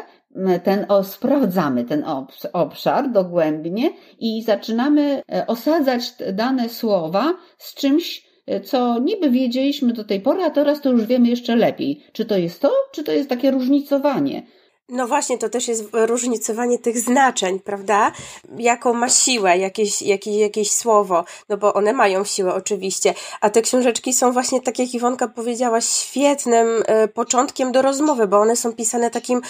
[0.64, 2.04] ten, o, sprawdzamy ten
[2.52, 8.30] obszar dogłębnie i zaczynamy osadzać dane słowa z czymś,
[8.64, 12.04] co niby wiedzieliśmy do tej pory, a teraz to już wiemy jeszcze lepiej.
[12.12, 14.42] Czy to jest to, czy to jest takie różnicowanie?
[14.90, 18.12] No właśnie, to też jest różnicowanie tych znaczeń, prawda?
[18.58, 23.62] Jaką ma siłę jakieś, jakieś, jakieś słowo, no bo one mają siłę oczywiście, a te
[23.62, 28.72] książeczki są właśnie, tak jak Iwonka powiedziała, świetnym y, początkiem do rozmowy, bo one są
[28.72, 29.42] pisane takim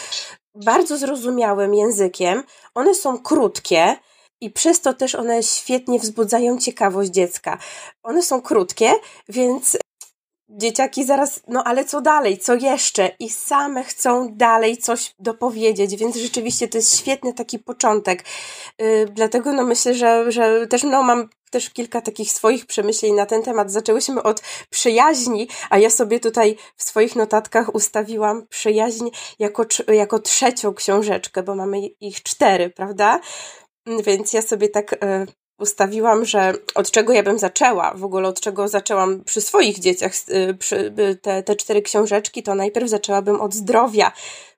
[0.54, 2.42] bardzo zrozumiałym językiem,
[2.74, 3.96] one są krótkie,
[4.42, 7.58] i przez to też one świetnie wzbudzają ciekawość dziecka.
[8.02, 8.92] One są krótkie,
[9.28, 9.76] więc
[10.50, 13.10] dzieciaki zaraz, no ale co dalej, co jeszcze?
[13.18, 18.24] I same chcą dalej coś dopowiedzieć, więc rzeczywiście to jest świetny taki początek.
[18.78, 23.26] Yy, dlatego no myślę, że, że też no mam też kilka takich swoich przemyśleń na
[23.26, 23.72] ten temat.
[23.72, 29.08] Zaczęłyśmy od przyjaźni, a ja sobie tutaj w swoich notatkach ustawiłam przyjaźń
[29.38, 33.20] jako, jako trzecią książeczkę, bo mamy ich cztery, prawda?
[33.86, 34.96] Więc ja sobie tak
[35.60, 40.12] ustawiłam, że od czego ja bym zaczęła, w ogóle od czego zaczęłam przy swoich dzieciach,
[40.28, 44.12] e, przy te, te cztery książeczki, to najpierw zaczęłabym od zdrowia,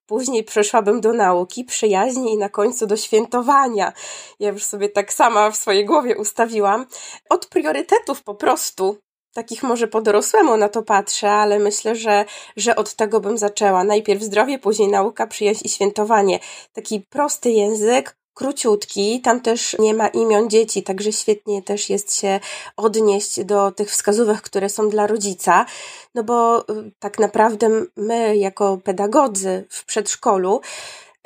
[0.07, 3.93] Później przeszłabym do nauki, przyjaźni i na końcu do świętowania.
[4.41, 6.87] Ja już sobie tak sama w swojej głowie ustawiłam.
[7.29, 8.99] Od priorytetów po prostu.
[9.35, 12.25] Takich może po dorosłemu na to patrzę, ale myślę, że,
[12.57, 13.85] że od tego bym zaczęła.
[13.85, 16.41] Najpierw zdrowie, później nauka, przyjaźń i świętowanie.
[16.73, 22.41] Taki prosty język, króciutki, tam też nie ma imion dzieci, także świetnie też jest się
[22.77, 25.67] odnieść do tych wskazówek, które są dla rodzica,
[26.15, 26.65] no bo y,
[26.99, 30.61] tak naprawdę my jako pedagodzy w przedszkolu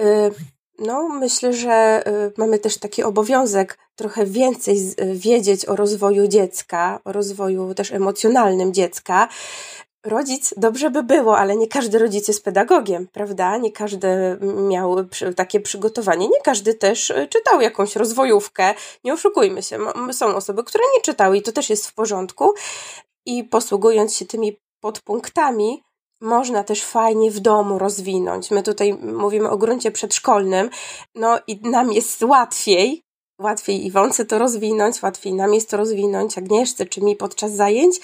[0.00, 0.04] y,
[0.78, 7.12] no, myślę, że y, mamy też taki obowiązek trochę więcej wiedzieć o rozwoju dziecka, o
[7.12, 9.28] rozwoju też emocjonalnym dziecka,
[10.06, 13.56] rodzic dobrze by było, ale nie każdy rodzic jest pedagogiem, prawda?
[13.56, 14.38] Nie każdy
[14.68, 14.96] miał
[15.36, 18.74] takie przygotowanie, nie każdy też e, czytał jakąś rozwojówkę.
[19.04, 19.78] Nie oszukujmy się,
[20.12, 22.54] są osoby, które nie czytały i to też jest w porządku.
[23.26, 25.82] I posługując się tymi podpunktami,
[26.20, 28.50] można też fajnie w domu rozwinąć.
[28.50, 30.70] My tutaj mówimy o gruncie przedszkolnym,
[31.14, 33.02] no i nam jest łatwiej,
[33.40, 37.96] łatwiej Iwonce to rozwinąć, łatwiej nam jest to rozwinąć, Agnieszce czy mi podczas zajęć,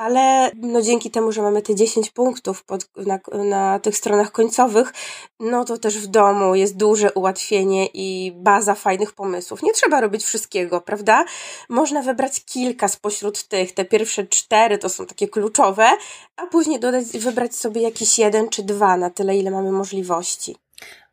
[0.00, 4.92] ale no dzięki temu, że mamy te 10 punktów pod, na, na tych stronach końcowych,
[5.40, 9.62] no to też w domu jest duże ułatwienie i baza fajnych pomysłów.
[9.62, 11.24] Nie trzeba robić wszystkiego, prawda?
[11.68, 13.72] Można wybrać kilka spośród tych.
[13.72, 15.88] Te pierwsze cztery to są takie kluczowe,
[16.36, 20.56] a później dodać, wybrać sobie jakiś jeden czy dwa na tyle, ile mamy możliwości.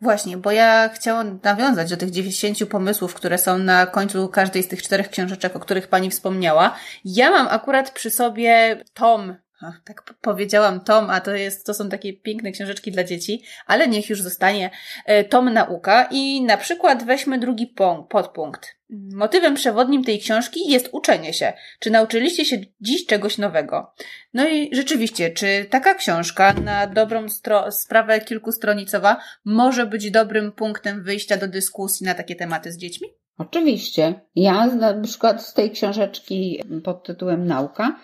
[0.01, 4.67] Właśnie, bo ja chciałam nawiązać do tych 10 pomysłów, które są na końcu każdej z
[4.67, 6.75] tych czterech książeczek, o których Pani wspomniała.
[7.05, 9.35] Ja mam akurat przy sobie tom
[9.85, 14.09] tak powiedziałam Tom, a to jest, to są takie piękne książeczki dla dzieci, ale niech
[14.09, 14.69] już zostanie
[15.05, 17.75] e, Tom nauka i na przykład weźmy drugi
[18.09, 18.77] podpunkt.
[19.13, 21.53] Motywem przewodnim tej książki jest uczenie się.
[21.79, 23.93] Czy nauczyliście się dziś czegoś nowego?
[24.33, 27.25] No i rzeczywiście, czy taka książka na dobrą
[27.71, 33.07] sprawę kilkustronicowa może być dobrym punktem wyjścia do dyskusji na takie tematy z dziećmi?
[33.37, 34.21] Oczywiście.
[34.35, 37.95] Ja na przykład z tej książeczki pod tytułem Nauka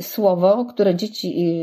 [0.00, 1.56] słowo, które dzieci,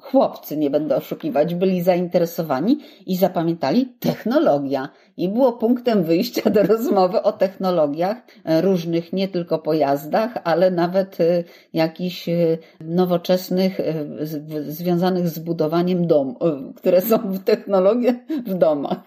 [0.00, 4.88] chłopcy, nie będę oszukiwać, byli zainteresowani i zapamiętali technologia.
[5.16, 11.18] I było punktem wyjścia do rozmowy o technologiach e, różnych, nie tylko pojazdach, ale nawet
[11.72, 12.28] jakichś
[12.80, 13.78] nowoczesnych,
[14.68, 16.38] związanych z budowaniem domu,
[16.76, 19.02] które są w technologiach w domach.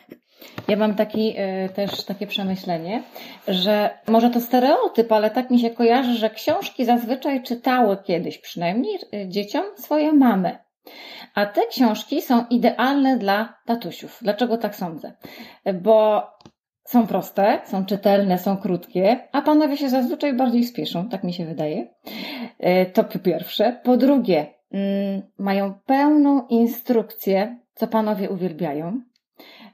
[0.67, 3.03] Ja mam taki, e, też takie przemyślenie,
[3.47, 8.99] że może to stereotyp, ale tak mi się kojarzy, że książki zazwyczaj czytały kiedyś przynajmniej
[9.13, 10.57] e, dzieciom swoje mamy.
[11.35, 14.19] A te książki są idealne dla tatusiów.
[14.21, 15.13] Dlaczego tak sądzę?
[15.73, 16.23] Bo
[16.89, 21.45] są proste, są czytelne, są krótkie, a panowie się zazwyczaj bardziej spieszą, tak mi się
[21.45, 21.87] wydaje.
[22.59, 23.79] E, to po pierwsze.
[23.83, 29.01] Po drugie, mm, mają pełną instrukcję, co panowie uwielbiają.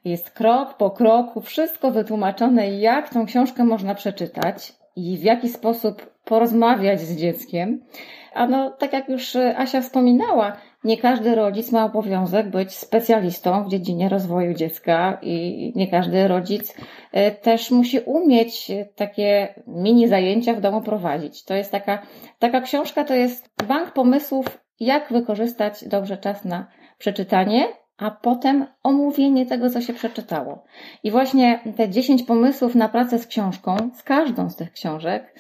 [0.05, 6.09] Jest krok po kroku, wszystko wytłumaczone, jak tą książkę można przeczytać i w jaki sposób
[6.25, 7.85] porozmawiać z dzieckiem.
[8.33, 13.69] A no, tak jak już Asia wspominała, nie każdy rodzic ma obowiązek być specjalistą w
[13.69, 16.75] dziedzinie rozwoju dziecka i nie każdy rodzic
[17.11, 21.43] e, też musi umieć takie mini zajęcia w domu prowadzić.
[21.43, 22.01] To jest taka,
[22.39, 24.45] taka książka to jest bank pomysłów,
[24.79, 30.63] jak wykorzystać dobrze czas na przeczytanie a potem omówienie tego, co się przeczytało.
[31.03, 35.35] I właśnie te 10 pomysłów na pracę z książką, z każdą z tych książek,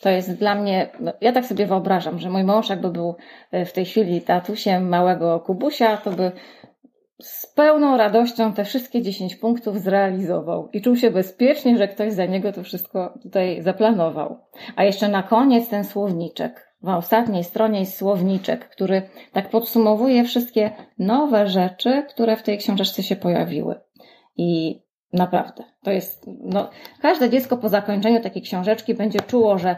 [0.00, 3.16] to jest dla mnie, no, ja tak sobie wyobrażam, że mój mąż jakby był
[3.52, 6.32] e, w tej chwili tatusiem małego Kubusia, to by
[7.22, 12.26] z pełną radością te wszystkie 10 punktów zrealizował i czuł się bezpiecznie, że ktoś za
[12.26, 14.38] niego to wszystko tutaj zaplanował.
[14.76, 16.73] A jeszcze na koniec ten słowniczek.
[16.84, 23.02] W ostatniej stronie jest słowniczek, który tak podsumowuje wszystkie nowe rzeczy, które w tej książeczce
[23.02, 23.80] się pojawiły.
[24.36, 24.80] I
[25.12, 26.70] naprawdę, to jest, no,
[27.00, 29.76] każde dziecko po zakończeniu takiej książeczki będzie czuło, że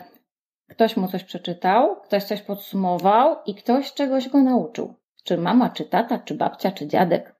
[0.68, 4.94] ktoś mu coś przeczytał, ktoś coś podsumował i ktoś czegoś go nauczył.
[5.24, 7.36] Czy mama, czy tata, czy babcia, czy dziadek.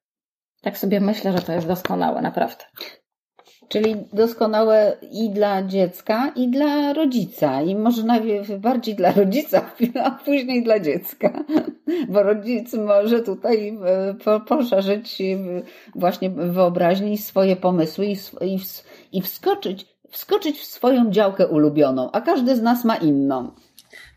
[0.63, 2.65] Tak sobie myślę, że to jest doskonałe, naprawdę.
[3.69, 7.63] Czyli doskonałe i dla dziecka, i dla rodzica.
[7.63, 9.71] I może najpierw bardziej dla rodzica,
[10.05, 11.45] a później dla dziecka.
[12.09, 13.79] Bo rodzic może tutaj
[14.27, 15.23] e, poszerzyć
[15.95, 18.59] właśnie wyobraźni swoje pomysły i, i,
[19.13, 23.51] i wskoczyć, wskoczyć w swoją działkę ulubioną, a każdy z nas ma inną.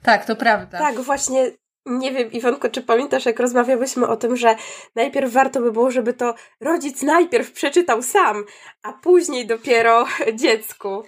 [0.03, 0.79] Tak, to prawda.
[0.79, 1.51] Tak, właśnie
[1.89, 4.55] nie wiem, Iwonko, czy pamiętasz, jak rozmawiałyśmy o tym, że
[4.95, 8.45] najpierw warto by było, żeby to rodzic najpierw przeczytał sam,
[8.83, 10.05] a później dopiero
[10.41, 11.03] dziecku.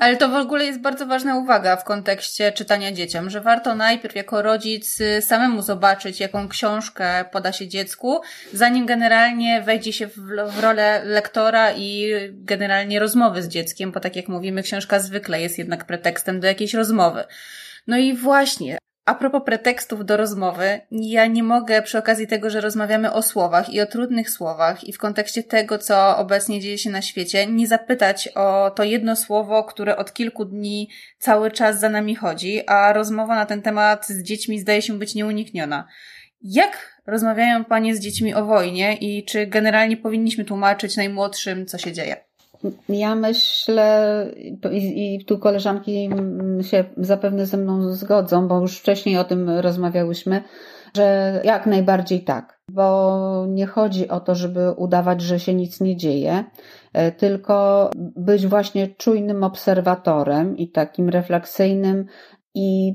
[0.00, 4.14] Ale to w ogóle jest bardzo ważna uwaga w kontekście czytania dzieciom, że warto najpierw
[4.14, 8.20] jako rodzic y, samemu zobaczyć, jaką książkę poda się dziecku,
[8.52, 10.16] zanim generalnie wejdzie się w,
[10.50, 15.58] w rolę lektora i generalnie rozmowy z dzieckiem, bo tak jak mówimy, książka zwykle jest
[15.58, 17.24] jednak pretekstem do jakiejś rozmowy.
[17.86, 22.60] No i właśnie, a propos pretekstów do rozmowy, ja nie mogę przy okazji tego, że
[22.60, 26.90] rozmawiamy o słowach i o trudnych słowach i w kontekście tego, co obecnie dzieje się
[26.90, 30.88] na świecie, nie zapytać o to jedno słowo, które od kilku dni
[31.18, 35.14] cały czas za nami chodzi, a rozmowa na ten temat z dziećmi zdaje się być
[35.14, 35.88] nieunikniona.
[36.42, 41.92] Jak rozmawiają Panie z dziećmi o wojnie i czy generalnie powinniśmy tłumaczyć najmłodszym, co się
[41.92, 42.16] dzieje?
[42.88, 44.26] Ja myślę,
[44.72, 46.10] i, tu koleżanki
[46.62, 50.42] się zapewne ze mną zgodzą, bo już wcześniej o tym rozmawiałyśmy,
[50.96, 55.96] że jak najbardziej tak, bo nie chodzi o to, żeby udawać, że się nic nie
[55.96, 56.44] dzieje,
[56.92, 62.06] e, tylko być właśnie czujnym obserwatorem i takim refleksyjnym
[62.54, 62.94] i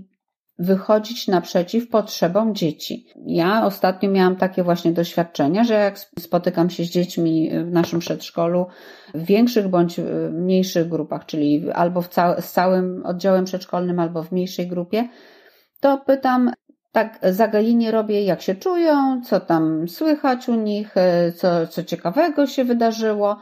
[0.60, 3.06] wychodzić naprzeciw potrzebom dzieci.
[3.26, 8.66] Ja ostatnio miałam takie właśnie doświadczenia, że jak spotykam się z dziećmi w naszym przedszkolu,
[9.14, 10.00] w większych bądź
[10.32, 12.02] mniejszych grupach, czyli albo
[12.40, 15.10] z całym oddziałem przedszkolnym, albo w mniejszej grupie,
[15.80, 16.52] to pytam,
[16.92, 20.96] tak zagajenie robię, jak się czują, co tam słychać u nich,
[21.36, 23.38] co, co ciekawego się wydarzyło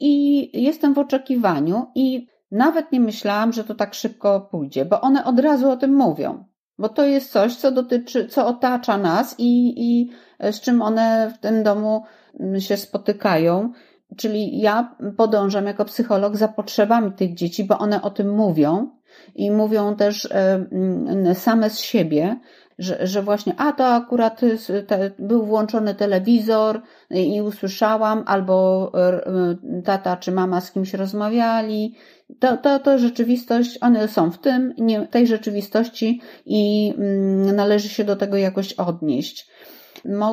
[0.00, 5.24] i jestem w oczekiwaniu i nawet nie myślałam, że to tak szybko pójdzie, bo one
[5.24, 6.49] od razu o tym mówią
[6.80, 10.10] bo to jest coś, co dotyczy, co otacza nas i, i
[10.52, 12.04] z czym one w tym domu
[12.40, 13.72] mm, się spotykają.
[14.16, 18.90] Czyli ja podążam jako psycholog za potrzebami tych dzieci, bo one o tym mówią
[19.34, 22.40] i mówią też e, mm, same z siebie,
[22.78, 24.40] że, że właśnie, a to akurat
[24.86, 31.94] te, był włączony telewizor i usłyszałam, albo e, tata czy mama z kimś rozmawiali.
[32.38, 38.04] To, to, to rzeczywistość, one są w tym, nie, tej rzeczywistości i mm, należy się
[38.04, 39.50] do tego jakoś odnieść.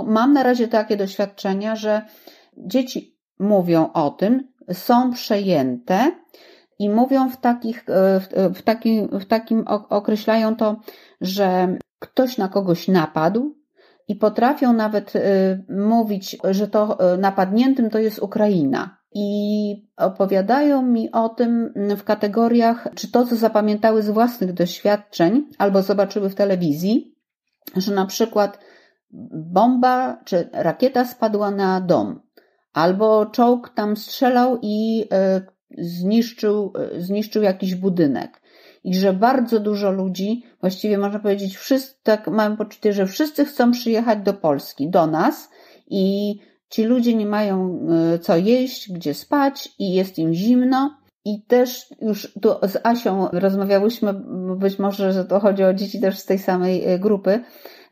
[0.05, 2.01] Mam na razie takie doświadczenia, że
[2.57, 6.12] dzieci mówią o tym, są przejęte,
[6.79, 10.75] i mówią w takich, e, w, takim, w takim określają to,
[11.21, 13.55] że ktoś na kogoś napadł
[14.07, 15.19] i potrafią nawet y,
[15.69, 18.96] mówić, że to y, napadniętym to jest Ukraina.
[19.19, 25.82] I opowiadają mi o tym w kategoriach, czy to, co zapamiętały z własnych doświadczeń, albo
[25.82, 27.15] zobaczyły w telewizji,
[27.75, 28.60] że na przykład
[29.32, 32.19] bomba czy rakieta spadła na dom,
[32.73, 35.06] albo czołg tam strzelał i
[35.77, 38.41] y, zniszczył, zniszczył jakiś budynek.
[38.84, 43.71] I że bardzo dużo ludzi, właściwie można powiedzieć, wszyscy, tak mam poczucie, że wszyscy chcą
[43.71, 45.49] przyjechać do Polski, do nas
[45.88, 46.36] i
[46.69, 47.80] ci ludzie nie mają
[48.13, 50.97] e, co jeść, gdzie spać i jest im zimno.
[51.25, 54.13] I też już tu z Asią rozmawiałyśmy,
[54.58, 57.43] być może, że to chodzi o dzieci też z tej samej e, grupy,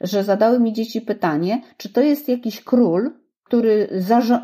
[0.01, 3.11] że zadały mi dzieci pytanie, czy to jest jakiś król,
[3.45, 3.89] który,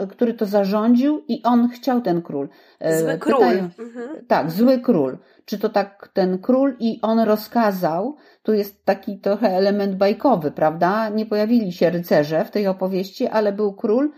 [0.10, 2.50] który to zarządził i on chciał ten król.
[2.80, 3.40] E, zły król.
[3.40, 4.26] Pytają, mhm.
[4.28, 5.18] Tak, zły król.
[5.46, 11.10] Czy to tak ten król i on rozkazał, tu jest taki trochę element bajkowy, prawda?
[11.10, 14.12] Nie pojawili się rycerze w tej opowieści, ale był król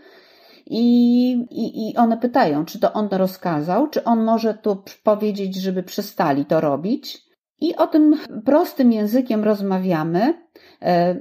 [0.66, 5.84] i, i, i one pytają, czy to on rozkazał, czy on może tu powiedzieć, żeby
[5.84, 7.24] przestali to robić.
[7.60, 8.16] I o tym
[8.46, 10.43] prostym językiem rozmawiamy.
[10.84, 11.16] E,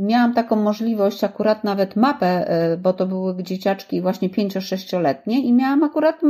[0.00, 5.82] miałam taką możliwość, akurat nawet mapę, e, bo to były dzieciaczki właśnie 5-6-letnie i miałam
[5.82, 6.20] akurat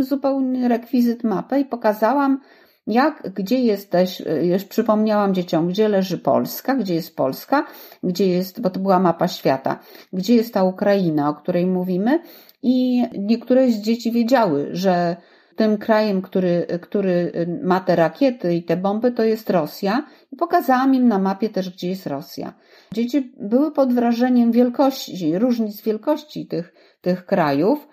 [0.00, 2.40] zupełnie rekwizyt mapę i pokazałam,
[2.86, 7.66] jak, gdzie jesteś, e, już przypomniałam dzieciom, gdzie leży Polska, gdzie jest Polska,
[8.02, 9.78] gdzie jest, bo to była mapa świata,
[10.12, 12.18] gdzie jest ta Ukraina, o której mówimy.
[12.62, 15.16] I niektóre z dzieci wiedziały, że
[15.60, 20.06] tym krajem, który, który ma te rakiety i te bomby, to jest Rosja.
[20.32, 22.54] I pokazałam im na mapie też, gdzie jest Rosja.
[22.92, 27.88] Dzieci były pod wrażeniem wielkości, różnic wielkości tych, tych krajów.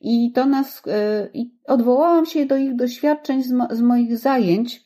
[0.00, 4.84] I to nas, e, i odwołałam się do ich doświadczeń z, mo, z moich zajęć,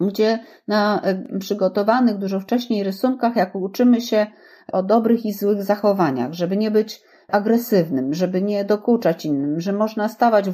[0.00, 4.26] gdzie na e, przygotowanych dużo wcześniej rysunkach, jak uczymy się
[4.72, 10.08] o dobrych i złych zachowaniach, żeby nie być agresywnym, żeby nie dokuczać innym, że można
[10.08, 10.44] stawać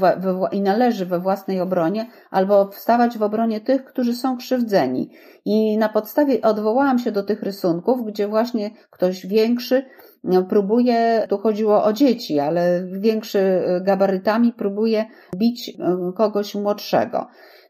[0.52, 5.10] i należy we własnej obronie, albo wstawać w obronie tych, którzy są krzywdzeni.
[5.44, 9.82] I na podstawie odwołałam się do tych rysunków, gdzie właśnie ktoś większy
[10.24, 15.04] no, próbuje, tu chodziło o dzieci, ale większy gabarytami próbuje
[15.36, 17.26] bić e, kogoś młodszego.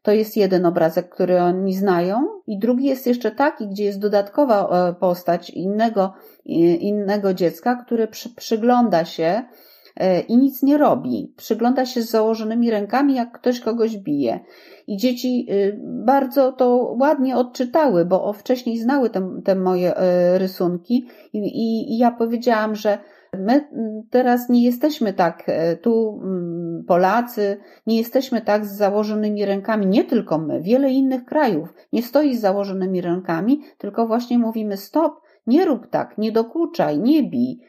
[0.09, 4.89] To jest jeden obrazek, który oni znają, i drugi jest jeszcze taki, gdzie jest dodatkowa
[4.89, 6.13] e, postać innego,
[6.81, 9.43] innego dziecka, które przy, przygląda się
[9.97, 11.35] e, i nic nie robi.
[11.37, 14.41] Przygląda się z założonymi rękami, jak ktoś kogoś bije.
[14.87, 21.09] I dzieci y, bardzo to ładnie odczytały, bo wcześniej znały te, te moje e, rysunki,
[21.33, 22.99] i, i, i ja powiedziałam, że
[23.39, 23.69] My
[24.11, 27.57] teraz nie jesteśmy tak, e, tu mm, Polacy,
[27.87, 32.41] nie jesteśmy tak z założonymi rękami, nie tylko my, wiele innych krajów nie stoi z
[32.41, 37.61] założonymi rękami, tylko właśnie mówimy stop, nie rób tak, nie dokuczaj, nie bij.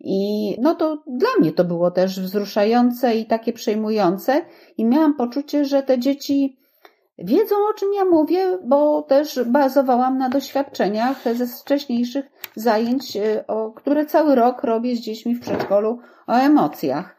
[0.00, 4.44] I no to dla mnie to było też wzruszające i takie przejmujące,
[4.76, 6.56] i miałam poczucie, że te dzieci
[7.24, 12.24] wiedzą o czym ja mówię, bo też bazowałam na doświadczeniach ze wcześniejszych
[12.56, 13.44] zajęć, e,
[13.76, 17.16] które cały rok robię z dziećmi w przedszkolu o emocjach.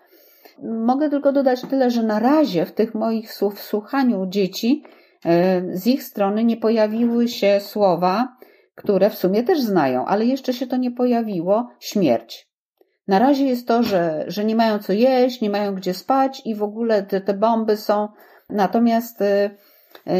[0.64, 4.84] Mogę tylko dodać tyle, że na razie w tych moich słów, słuchaniu dzieci
[5.26, 8.38] e, z ich strony nie pojawiły się słowa,
[8.76, 12.54] które w sumie też znają, ale jeszcze się to nie pojawiło śmierć.
[13.08, 16.56] Na razie jest to, że, że nie mają co jeść, nie mają gdzie spać i
[16.56, 18.08] w ogóle te, te bomby są.
[18.50, 19.50] Natomiast e,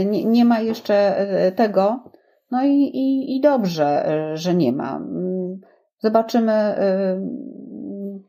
[0.06, 1.16] nie, nie ma jeszcze
[1.56, 2.04] tego,
[2.54, 4.96] no i, i, i dobrze, e, że nie ma.
[4.96, 5.62] Mm,
[6.00, 7.22] zobaczymy, e,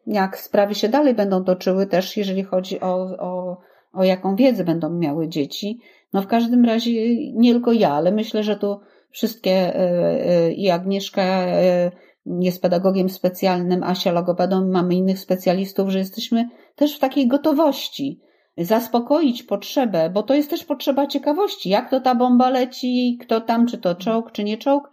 [0.06, 3.60] jak sprawy się dalej będą toczyły, też jeżeli chodzi o, o,
[3.92, 5.78] o jaką wiedzę będą miały dzieci.
[6.12, 6.90] No w każdym razie
[7.32, 8.80] nie tylko ja, ale myślę, że tu
[9.10, 11.46] wszystkie e, i Agnieszka
[12.26, 18.20] jest pedagogiem specjalnym, Asia logopedą, mamy innych specjalistów, że jesteśmy też w takiej gotowości
[18.58, 23.66] zaspokoić potrzebę, bo to jest też potrzeba ciekawości, jak to ta bomba leci, kto tam,
[23.66, 24.90] czy to czołg, czy nie czołg.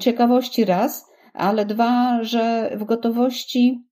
[0.00, 3.88] Ciekawości raz, ale dwa, że w gotowości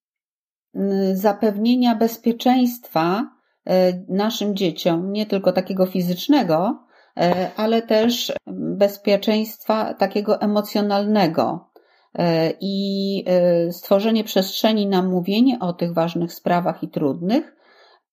[1.13, 3.31] zapewnienia bezpieczeństwa
[3.67, 6.85] e, naszym dzieciom, nie tylko takiego fizycznego,
[7.17, 11.71] e, ale też bezpieczeństwa takiego emocjonalnego
[12.15, 13.25] e, i
[13.71, 17.56] stworzenie przestrzeni na mówienie o tych ważnych sprawach i trudnych,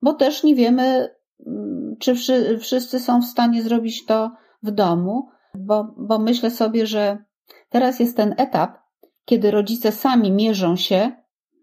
[0.03, 1.15] bo też nie wiemy,
[1.47, 2.15] mm, czy
[2.59, 4.31] wszyscy są w stanie zrobić to
[4.63, 7.17] w domu, bo, bo myślę sobie, że
[7.69, 8.77] teraz jest ten etap,
[9.25, 11.11] kiedy rodzice sami mierzą się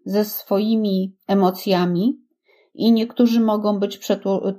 [0.05, 2.21] ze swoimi emocjami
[2.73, 3.99] i niektórzy mogą być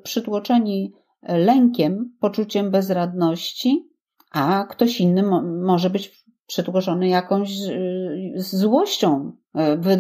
[0.03, 3.89] przytłoczeni lękiem, poczuciem bezradności,
[4.33, 5.23] a ktoś inny
[5.65, 9.33] może być przytłoczony jakąś y, złością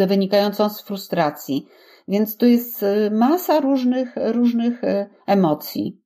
[0.01, 1.66] y, wynikającą z frustracji.
[2.09, 4.82] Więc tu jest y, masa różnych, różnych
[5.26, 6.03] emocji.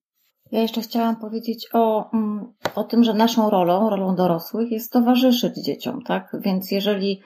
[0.53, 5.65] Ja jeszcze chciałam powiedzieć o, mm, o tym, że naszą rolą, rolą dorosłych jest towarzyszyć
[5.65, 6.37] dzieciom, tak?
[6.41, 7.21] Więc jeżeli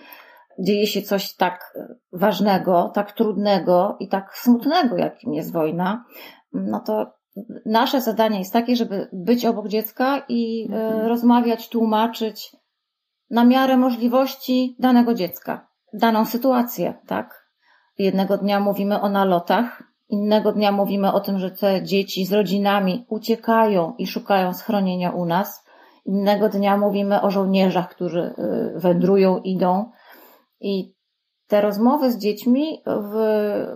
[0.58, 1.74] dzieje się coś tak
[2.12, 6.04] ważnego, tak trudnego i tak smutnego, jakim jest wojna,
[6.52, 7.20] no to
[7.66, 11.06] nasze zadanie jest takie, żeby być obok dziecka i mhm.
[11.06, 12.56] rozmawiać, tłumaczyć
[13.30, 17.46] na miarę możliwości danego dziecka, daną sytuację, tak?
[17.98, 23.06] Jednego dnia mówimy o nalotach, innego dnia mówimy o tym, że te dzieci z rodzinami
[23.08, 25.64] uciekają i szukają schronienia u nas.
[26.04, 29.90] Innego dnia mówimy o żołnierzach, którzy y, wędrują, idą.
[30.60, 30.94] I
[31.46, 33.14] te rozmowy z dziećmi w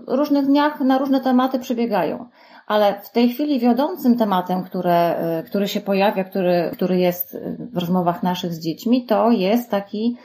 [0.08, 2.28] różnych dniach na różne tematy przebiegają.
[2.66, 7.38] Ale w tej chwili wiodącym tematem, które, y, który się pojawia, który, który jest
[7.72, 10.16] w rozmowach naszych z dziećmi, to jest taki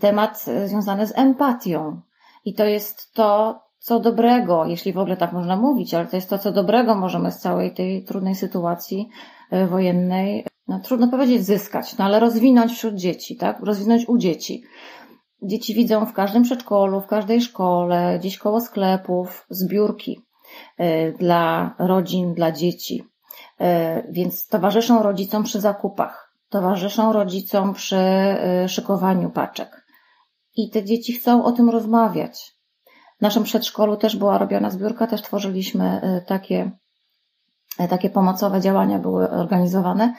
[0.00, 2.00] temat związany z empatią.
[2.44, 6.30] I to jest to, co dobrego, jeśli w ogóle tak można mówić, ale to jest
[6.30, 9.08] to, co dobrego możemy z całej tej trudnej sytuacji
[9.70, 13.60] wojennej, no trudno powiedzieć zyskać, no ale rozwinąć wśród dzieci, tak?
[13.60, 14.62] Rozwinąć u dzieci.
[15.42, 20.23] Dzieci widzą w każdym przedszkolu, w każdej szkole, gdzieś koło sklepów, zbiórki
[21.18, 23.04] dla rodzin, dla dzieci.
[23.60, 27.96] E, więc towarzyszą rodzicom przy zakupach, towarzyszą rodzicom przy
[28.66, 29.84] szykowaniu paczek
[30.56, 32.54] i te dzieci chcą o tym rozmawiać.
[33.18, 36.70] W naszym przedszkolu też była robiona zbiórka, też tworzyliśmy e, takie,
[37.78, 40.14] e, takie pomocowe działania były organizowane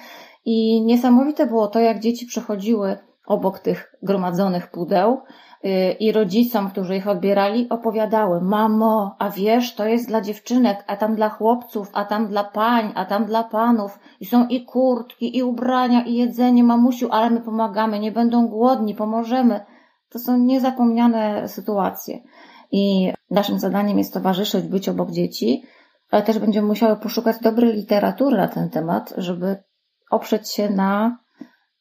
[0.46, 2.98] i niesamowite było to, jak dzieci przechodziły
[3.28, 5.22] obok tych gromadzonych pudeł
[5.64, 10.98] e, i rodzicom, którzy ich odbierali, opowiadały: Mamo, a wiesz, to jest dla dziewczynek, a
[10.98, 14.00] tam dla chłopców, a tam dla pań, a tam dla panów.
[14.20, 18.96] I są i kurtki, i ubrania, i jedzenie, mamusiu, ale my pomagamy, nie będą głodni,
[18.96, 19.66] pomożemy.
[20.10, 22.20] To są niezapomniane sytuacje.
[22.72, 25.64] i naszym zadaniem jest towarzyszyć, być obok dzieci,
[26.12, 29.64] ale też będziemy musiały poszukać dobrej literatury na ten temat, żeby
[30.12, 31.18] oprzeć się na,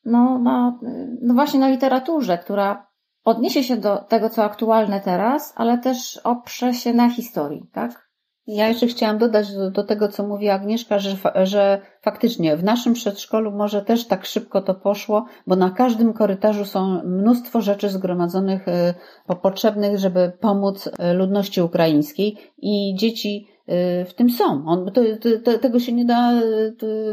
[0.05, 0.79] no, na,
[1.23, 2.87] no właśnie na literaturze, która
[3.25, 8.04] odniesie się do tego, co aktualne teraz, ale też oprze się na historii, tak?
[8.47, 12.93] Ja jeszcze chciałam dodać do, do, tego, co mówi Agnieszka, że, że faktycznie w naszym
[12.95, 18.69] przedszkolu może też tak szybko to poszło, bo na każdym korytarzu są mnóstwo rzeczy zgromadzonych,
[18.69, 18.95] y,
[19.43, 24.67] potrzebnych, żeby pomóc y, ludności ukraińskiej i dzieci y, w tym są.
[24.67, 25.01] On, to,
[25.45, 26.33] to, tego się nie da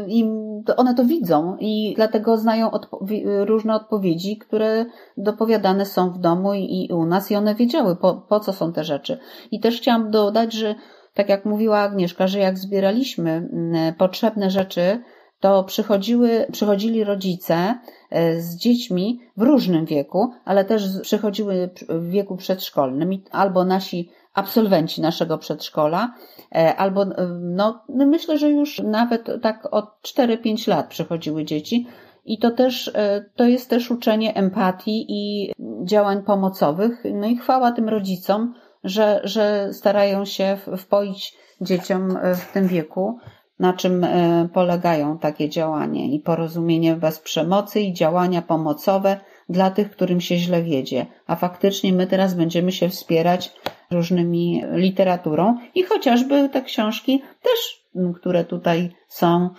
[0.06, 3.06] im, one to widzą i dlatego znają odpo
[3.44, 4.84] różne odpowiedzi, które
[5.16, 8.72] dopowiadane są w domu i, i u nas i one wiedziały, po, po co są
[8.72, 9.18] te rzeczy.
[9.50, 10.74] I też chciałam dodać, że
[11.14, 15.02] tak jak mówiła Agnieszka, że jak zbieraliśmy mm, potrzebne rzeczy,
[15.42, 17.78] to przychodziły, przychodzili rodzice
[18.10, 25.00] e, z dziećmi w różnym wieku, ale też przychodziły w wieku przedszkolnym, albo nasi absolwenci
[25.00, 26.14] naszego przedszkola,
[26.54, 31.86] e, albo e, no, no, myślę, że już nawet tak od 4-5 lat przychodziły dzieci.
[32.24, 32.92] I to też,
[33.36, 35.52] to jest też uczenie empatii i
[35.84, 37.02] działań pomocowych.
[37.14, 38.54] No i chwała tym rodzicom,
[38.84, 43.18] że, że starają się wpoić dzieciom e, w tym wieku,
[43.58, 49.90] na czym e, polegają takie działania i porozumienie bez przemocy i działania pomocowe dla tych,
[49.90, 51.06] którym się źle wiedzie.
[51.26, 53.52] A faktycznie my teraz będziemy się wspierać
[53.90, 57.82] różnymi literaturą i chociażby te książki też,
[58.14, 59.50] które tutaj są,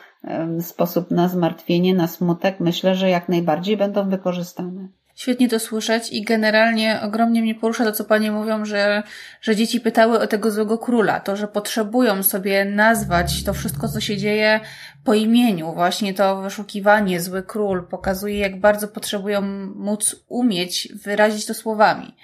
[0.60, 4.88] sposób na zmartwienie, na smutek, myślę, że jak najbardziej będą wykorzystane.
[5.24, 9.04] Świetnie to słyszeć i generalnie ogromnie mnie porusza to, co panie mówią, że,
[9.42, 14.02] że dzieci pytały o tego złego króla, to, że potrzebują sobie nazwać to wszystko, co
[14.02, 14.60] się dzieje
[15.04, 15.74] po imieniu.
[15.74, 19.42] Właśnie to wyszukiwanie, zły król pokazuje, jak bardzo potrzebują
[19.76, 22.16] móc umieć wyrazić to słowami.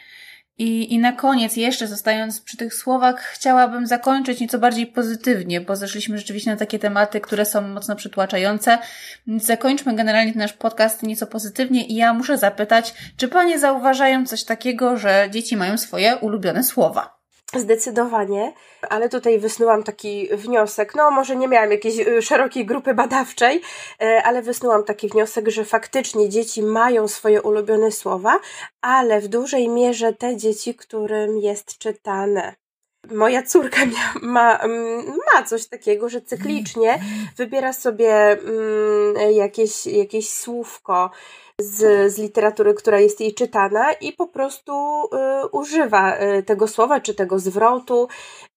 [0.59, 5.75] I, I na koniec, jeszcze zostając przy tych słowach, chciałabym zakończyć nieco bardziej pozytywnie, bo
[5.75, 8.77] zeszliśmy rzeczywiście na takie tematy, które są mocno przytłaczające.
[9.37, 14.97] Zakończmy generalnie nasz podcast nieco pozytywnie i ja muszę zapytać, czy panie zauważają coś takiego,
[14.97, 17.18] że dzieci mają swoje ulubione słowa?
[17.55, 18.53] Zdecydowanie,
[18.89, 20.95] ale tutaj wysnułam taki wniosek.
[20.95, 23.61] No, może nie miałam jakiejś y, szerokiej grupy badawczej,
[24.01, 28.39] y, ale wysnułam taki wniosek, że faktycznie dzieci mają swoje ulubione słowa,
[28.81, 32.55] ale w dużej mierze te dzieci, którym jest czytane.
[33.11, 33.81] Moja córka
[34.21, 34.59] ma,
[35.33, 36.99] ma coś takiego, że cyklicznie
[37.37, 41.11] wybiera sobie mm, jakieś, jakieś słówko,
[41.59, 46.99] z, z literatury, która jest jej czytana i po prostu y, używa y, tego słowa
[46.99, 48.07] czy tego zwrotu.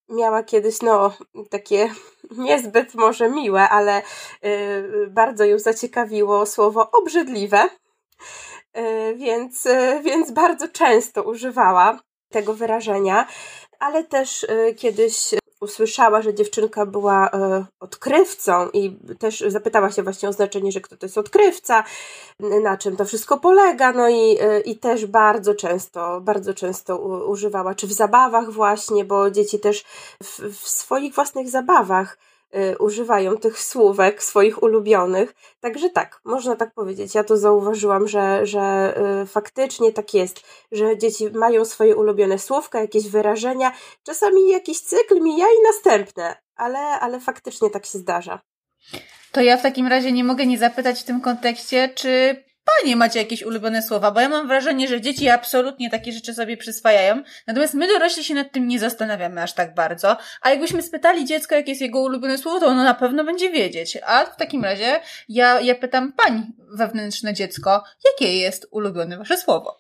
[0.09, 1.13] Miała kiedyś, no,
[1.51, 1.91] takie
[2.47, 4.03] niezbyt może miłe, ale
[4.45, 7.69] y, bardzo ją zaciekawiło słowo obrzydliwe,
[8.77, 11.99] y, więc, y, więc bardzo często używała
[12.31, 13.27] tego wyrażenia,
[13.83, 20.29] ale też y, kiedyś usłyszała, że dziewczynka była e, odkrywcą i też zapytała się właśnie
[20.29, 21.85] o znaczenie, że kto to jest odkrywca,
[22.41, 27.75] na czym to wszystko polega, no i, e, i też bardzo często, bardzo często używała,
[27.75, 29.85] czy w zabawach właśnie, bo dzieci też
[30.23, 32.32] w, w swoich własnych zabawach Y,
[32.79, 35.35] używają tych słówek swoich ulubionych.
[35.61, 37.15] Także tak, można tak powiedzieć.
[37.15, 40.41] Ja to zauważyłam, że, że y, faktycznie tak jest,
[40.73, 43.73] że dzieci mają swoje ulubione słówka, jakieś wyrażenia,
[44.03, 48.41] czasami jakiś cykl mija i następne, ale, ale faktycznie tak się zdarza.
[49.33, 53.19] To ja w takim razie nie mogę nie zapytać w tym kontekście, czy Panie macie
[53.19, 57.75] jakieś ulubione słowa, bo ja mam wrażenie, że dzieci absolutnie takie rzeczy sobie przyswajają, natomiast
[57.75, 61.71] my dorośli się nad tym nie zastanawiamy aż tak bardzo, a jakbyśmy spytali dziecko, jakie
[61.71, 63.99] jest jego ulubione słowo, to ono na pewno będzie wiedzieć.
[64.07, 69.77] A w takim razie ja, ja pytam pań wewnętrzne dziecko, jakie jest ulubione wasze słowo?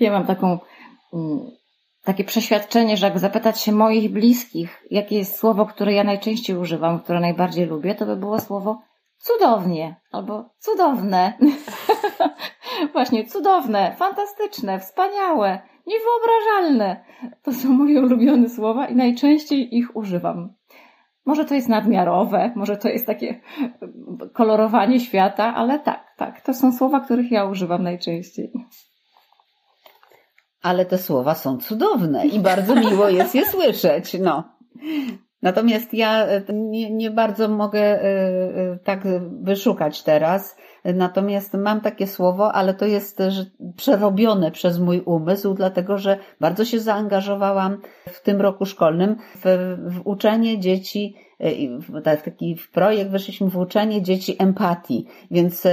[0.00, 0.58] Ja mam taką,
[1.14, 1.50] mm,
[2.04, 7.00] takie przeświadczenie, że jak zapytać się moich bliskich, jakie jest słowo, które ja najczęściej używam,
[7.00, 8.89] które najbardziej lubię, to by było słowo
[9.20, 11.32] cudownie albo cudowne.
[12.92, 17.04] Właśnie, cudowne, fantastyczne, wspaniałe, niewyobrażalne.
[17.42, 20.54] To są moje ulubione słowa i najczęściej ich używam.
[21.26, 23.40] Może to jest nadmiarowe, może to jest takie
[24.32, 28.52] kolorowanie świata, ale tak, tak, to są słowa, których ja używam najczęściej.
[30.62, 34.44] Ale te słowa są cudowne i bardzo miło jest je słyszeć, no.
[35.42, 39.00] Natomiast ja e, nie, nie bardzo mogę e, e, tak
[39.42, 43.22] wyszukać teraz, Natomiast mam takie słowo, ale to jest
[43.76, 47.78] przerobione przez mój umysł, dlatego że bardzo się zaangażowałam
[48.08, 51.14] w tym roku szkolnym w, w uczenie dzieci
[52.04, 55.06] taki projekt weszliśmy w uczenie dzieci empatii.
[55.30, 55.66] Więc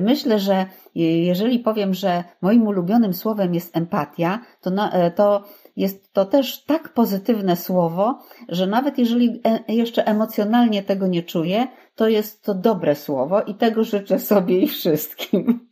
[0.00, 5.44] myślę, że jeżeli powiem, że moim ulubionym słowem jest empatia, to, na, to
[5.76, 11.66] jest to też tak pozytywne słowo, że nawet jeżeli e, jeszcze emocjonalnie tego nie czuję,
[11.94, 15.68] to jest to dobre słowo i tego życzę sobie i wszystkim.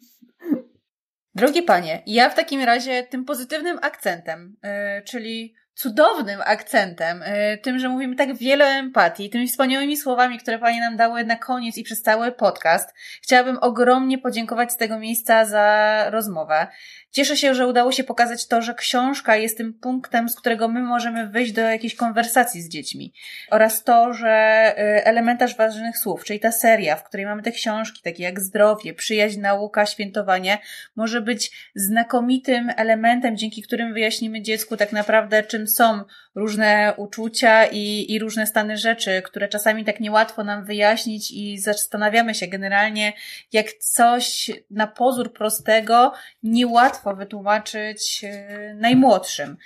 [1.34, 4.70] Drogie panie, ja w takim razie tym pozytywnym akcentem, yy,
[5.02, 10.80] czyli cudownym akcentem, y, tym, że mówimy tak wiele empatii, tymi wspaniałymi słowami, które Panie
[10.80, 12.94] nam dały na koniec i przez cały podcast.
[13.22, 16.66] Chciałabym ogromnie podziękować z tego miejsca za rozmowę.
[17.10, 20.82] Cieszę się, że udało się pokazać to, że książka jest tym punktem, z którego my
[20.82, 23.12] możemy wyjść do jakiejś konwersacji z dziećmi.
[23.50, 28.02] Oraz to, że y, elementarz ważnych słów, czyli ta seria, w której mamy te książki,
[28.02, 30.58] takie jak zdrowie, przyjaźń, nauka, świętowanie,
[30.96, 36.04] może być znakomitym elementem, dzięki którym wyjaśnimy dziecku tak naprawdę, czym są
[36.34, 42.34] różne uczucia i, i różne stany rzeczy, które czasami tak niełatwo nam wyjaśnić i zastanawiamy
[42.34, 43.12] się generalnie,
[43.52, 49.56] jak coś na pozór prostego niełatwo wytłumaczyć e, najmłodszym.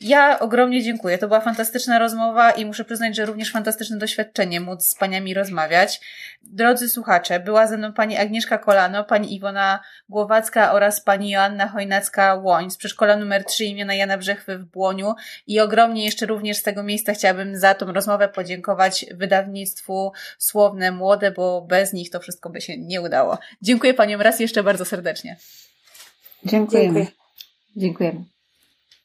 [0.00, 1.18] Ja ogromnie dziękuję.
[1.18, 6.00] To była fantastyczna rozmowa i muszę przyznać, że również fantastyczne doświadczenie móc z paniami rozmawiać.
[6.42, 12.70] Drodzy słuchacze, była ze mną pani Agnieszka Kolano, pani Iwona Głowacka oraz pani Joanna Chojnacka-Łoń
[12.70, 15.14] z przedszkola numer 3 imienia Jana Brzechwy w Błoniu
[15.46, 21.30] i ogromnie jeszcze również z tego miejsca chciałabym za tą rozmowę podziękować wydawnictwu Słowne Młode,
[21.30, 23.38] bo bez nich to wszystko by się nie udało.
[23.62, 25.36] Dziękuję paniom raz jeszcze bardzo serdecznie.
[26.44, 27.06] Dziękujemy.
[27.76, 28.33] Dziękujemy.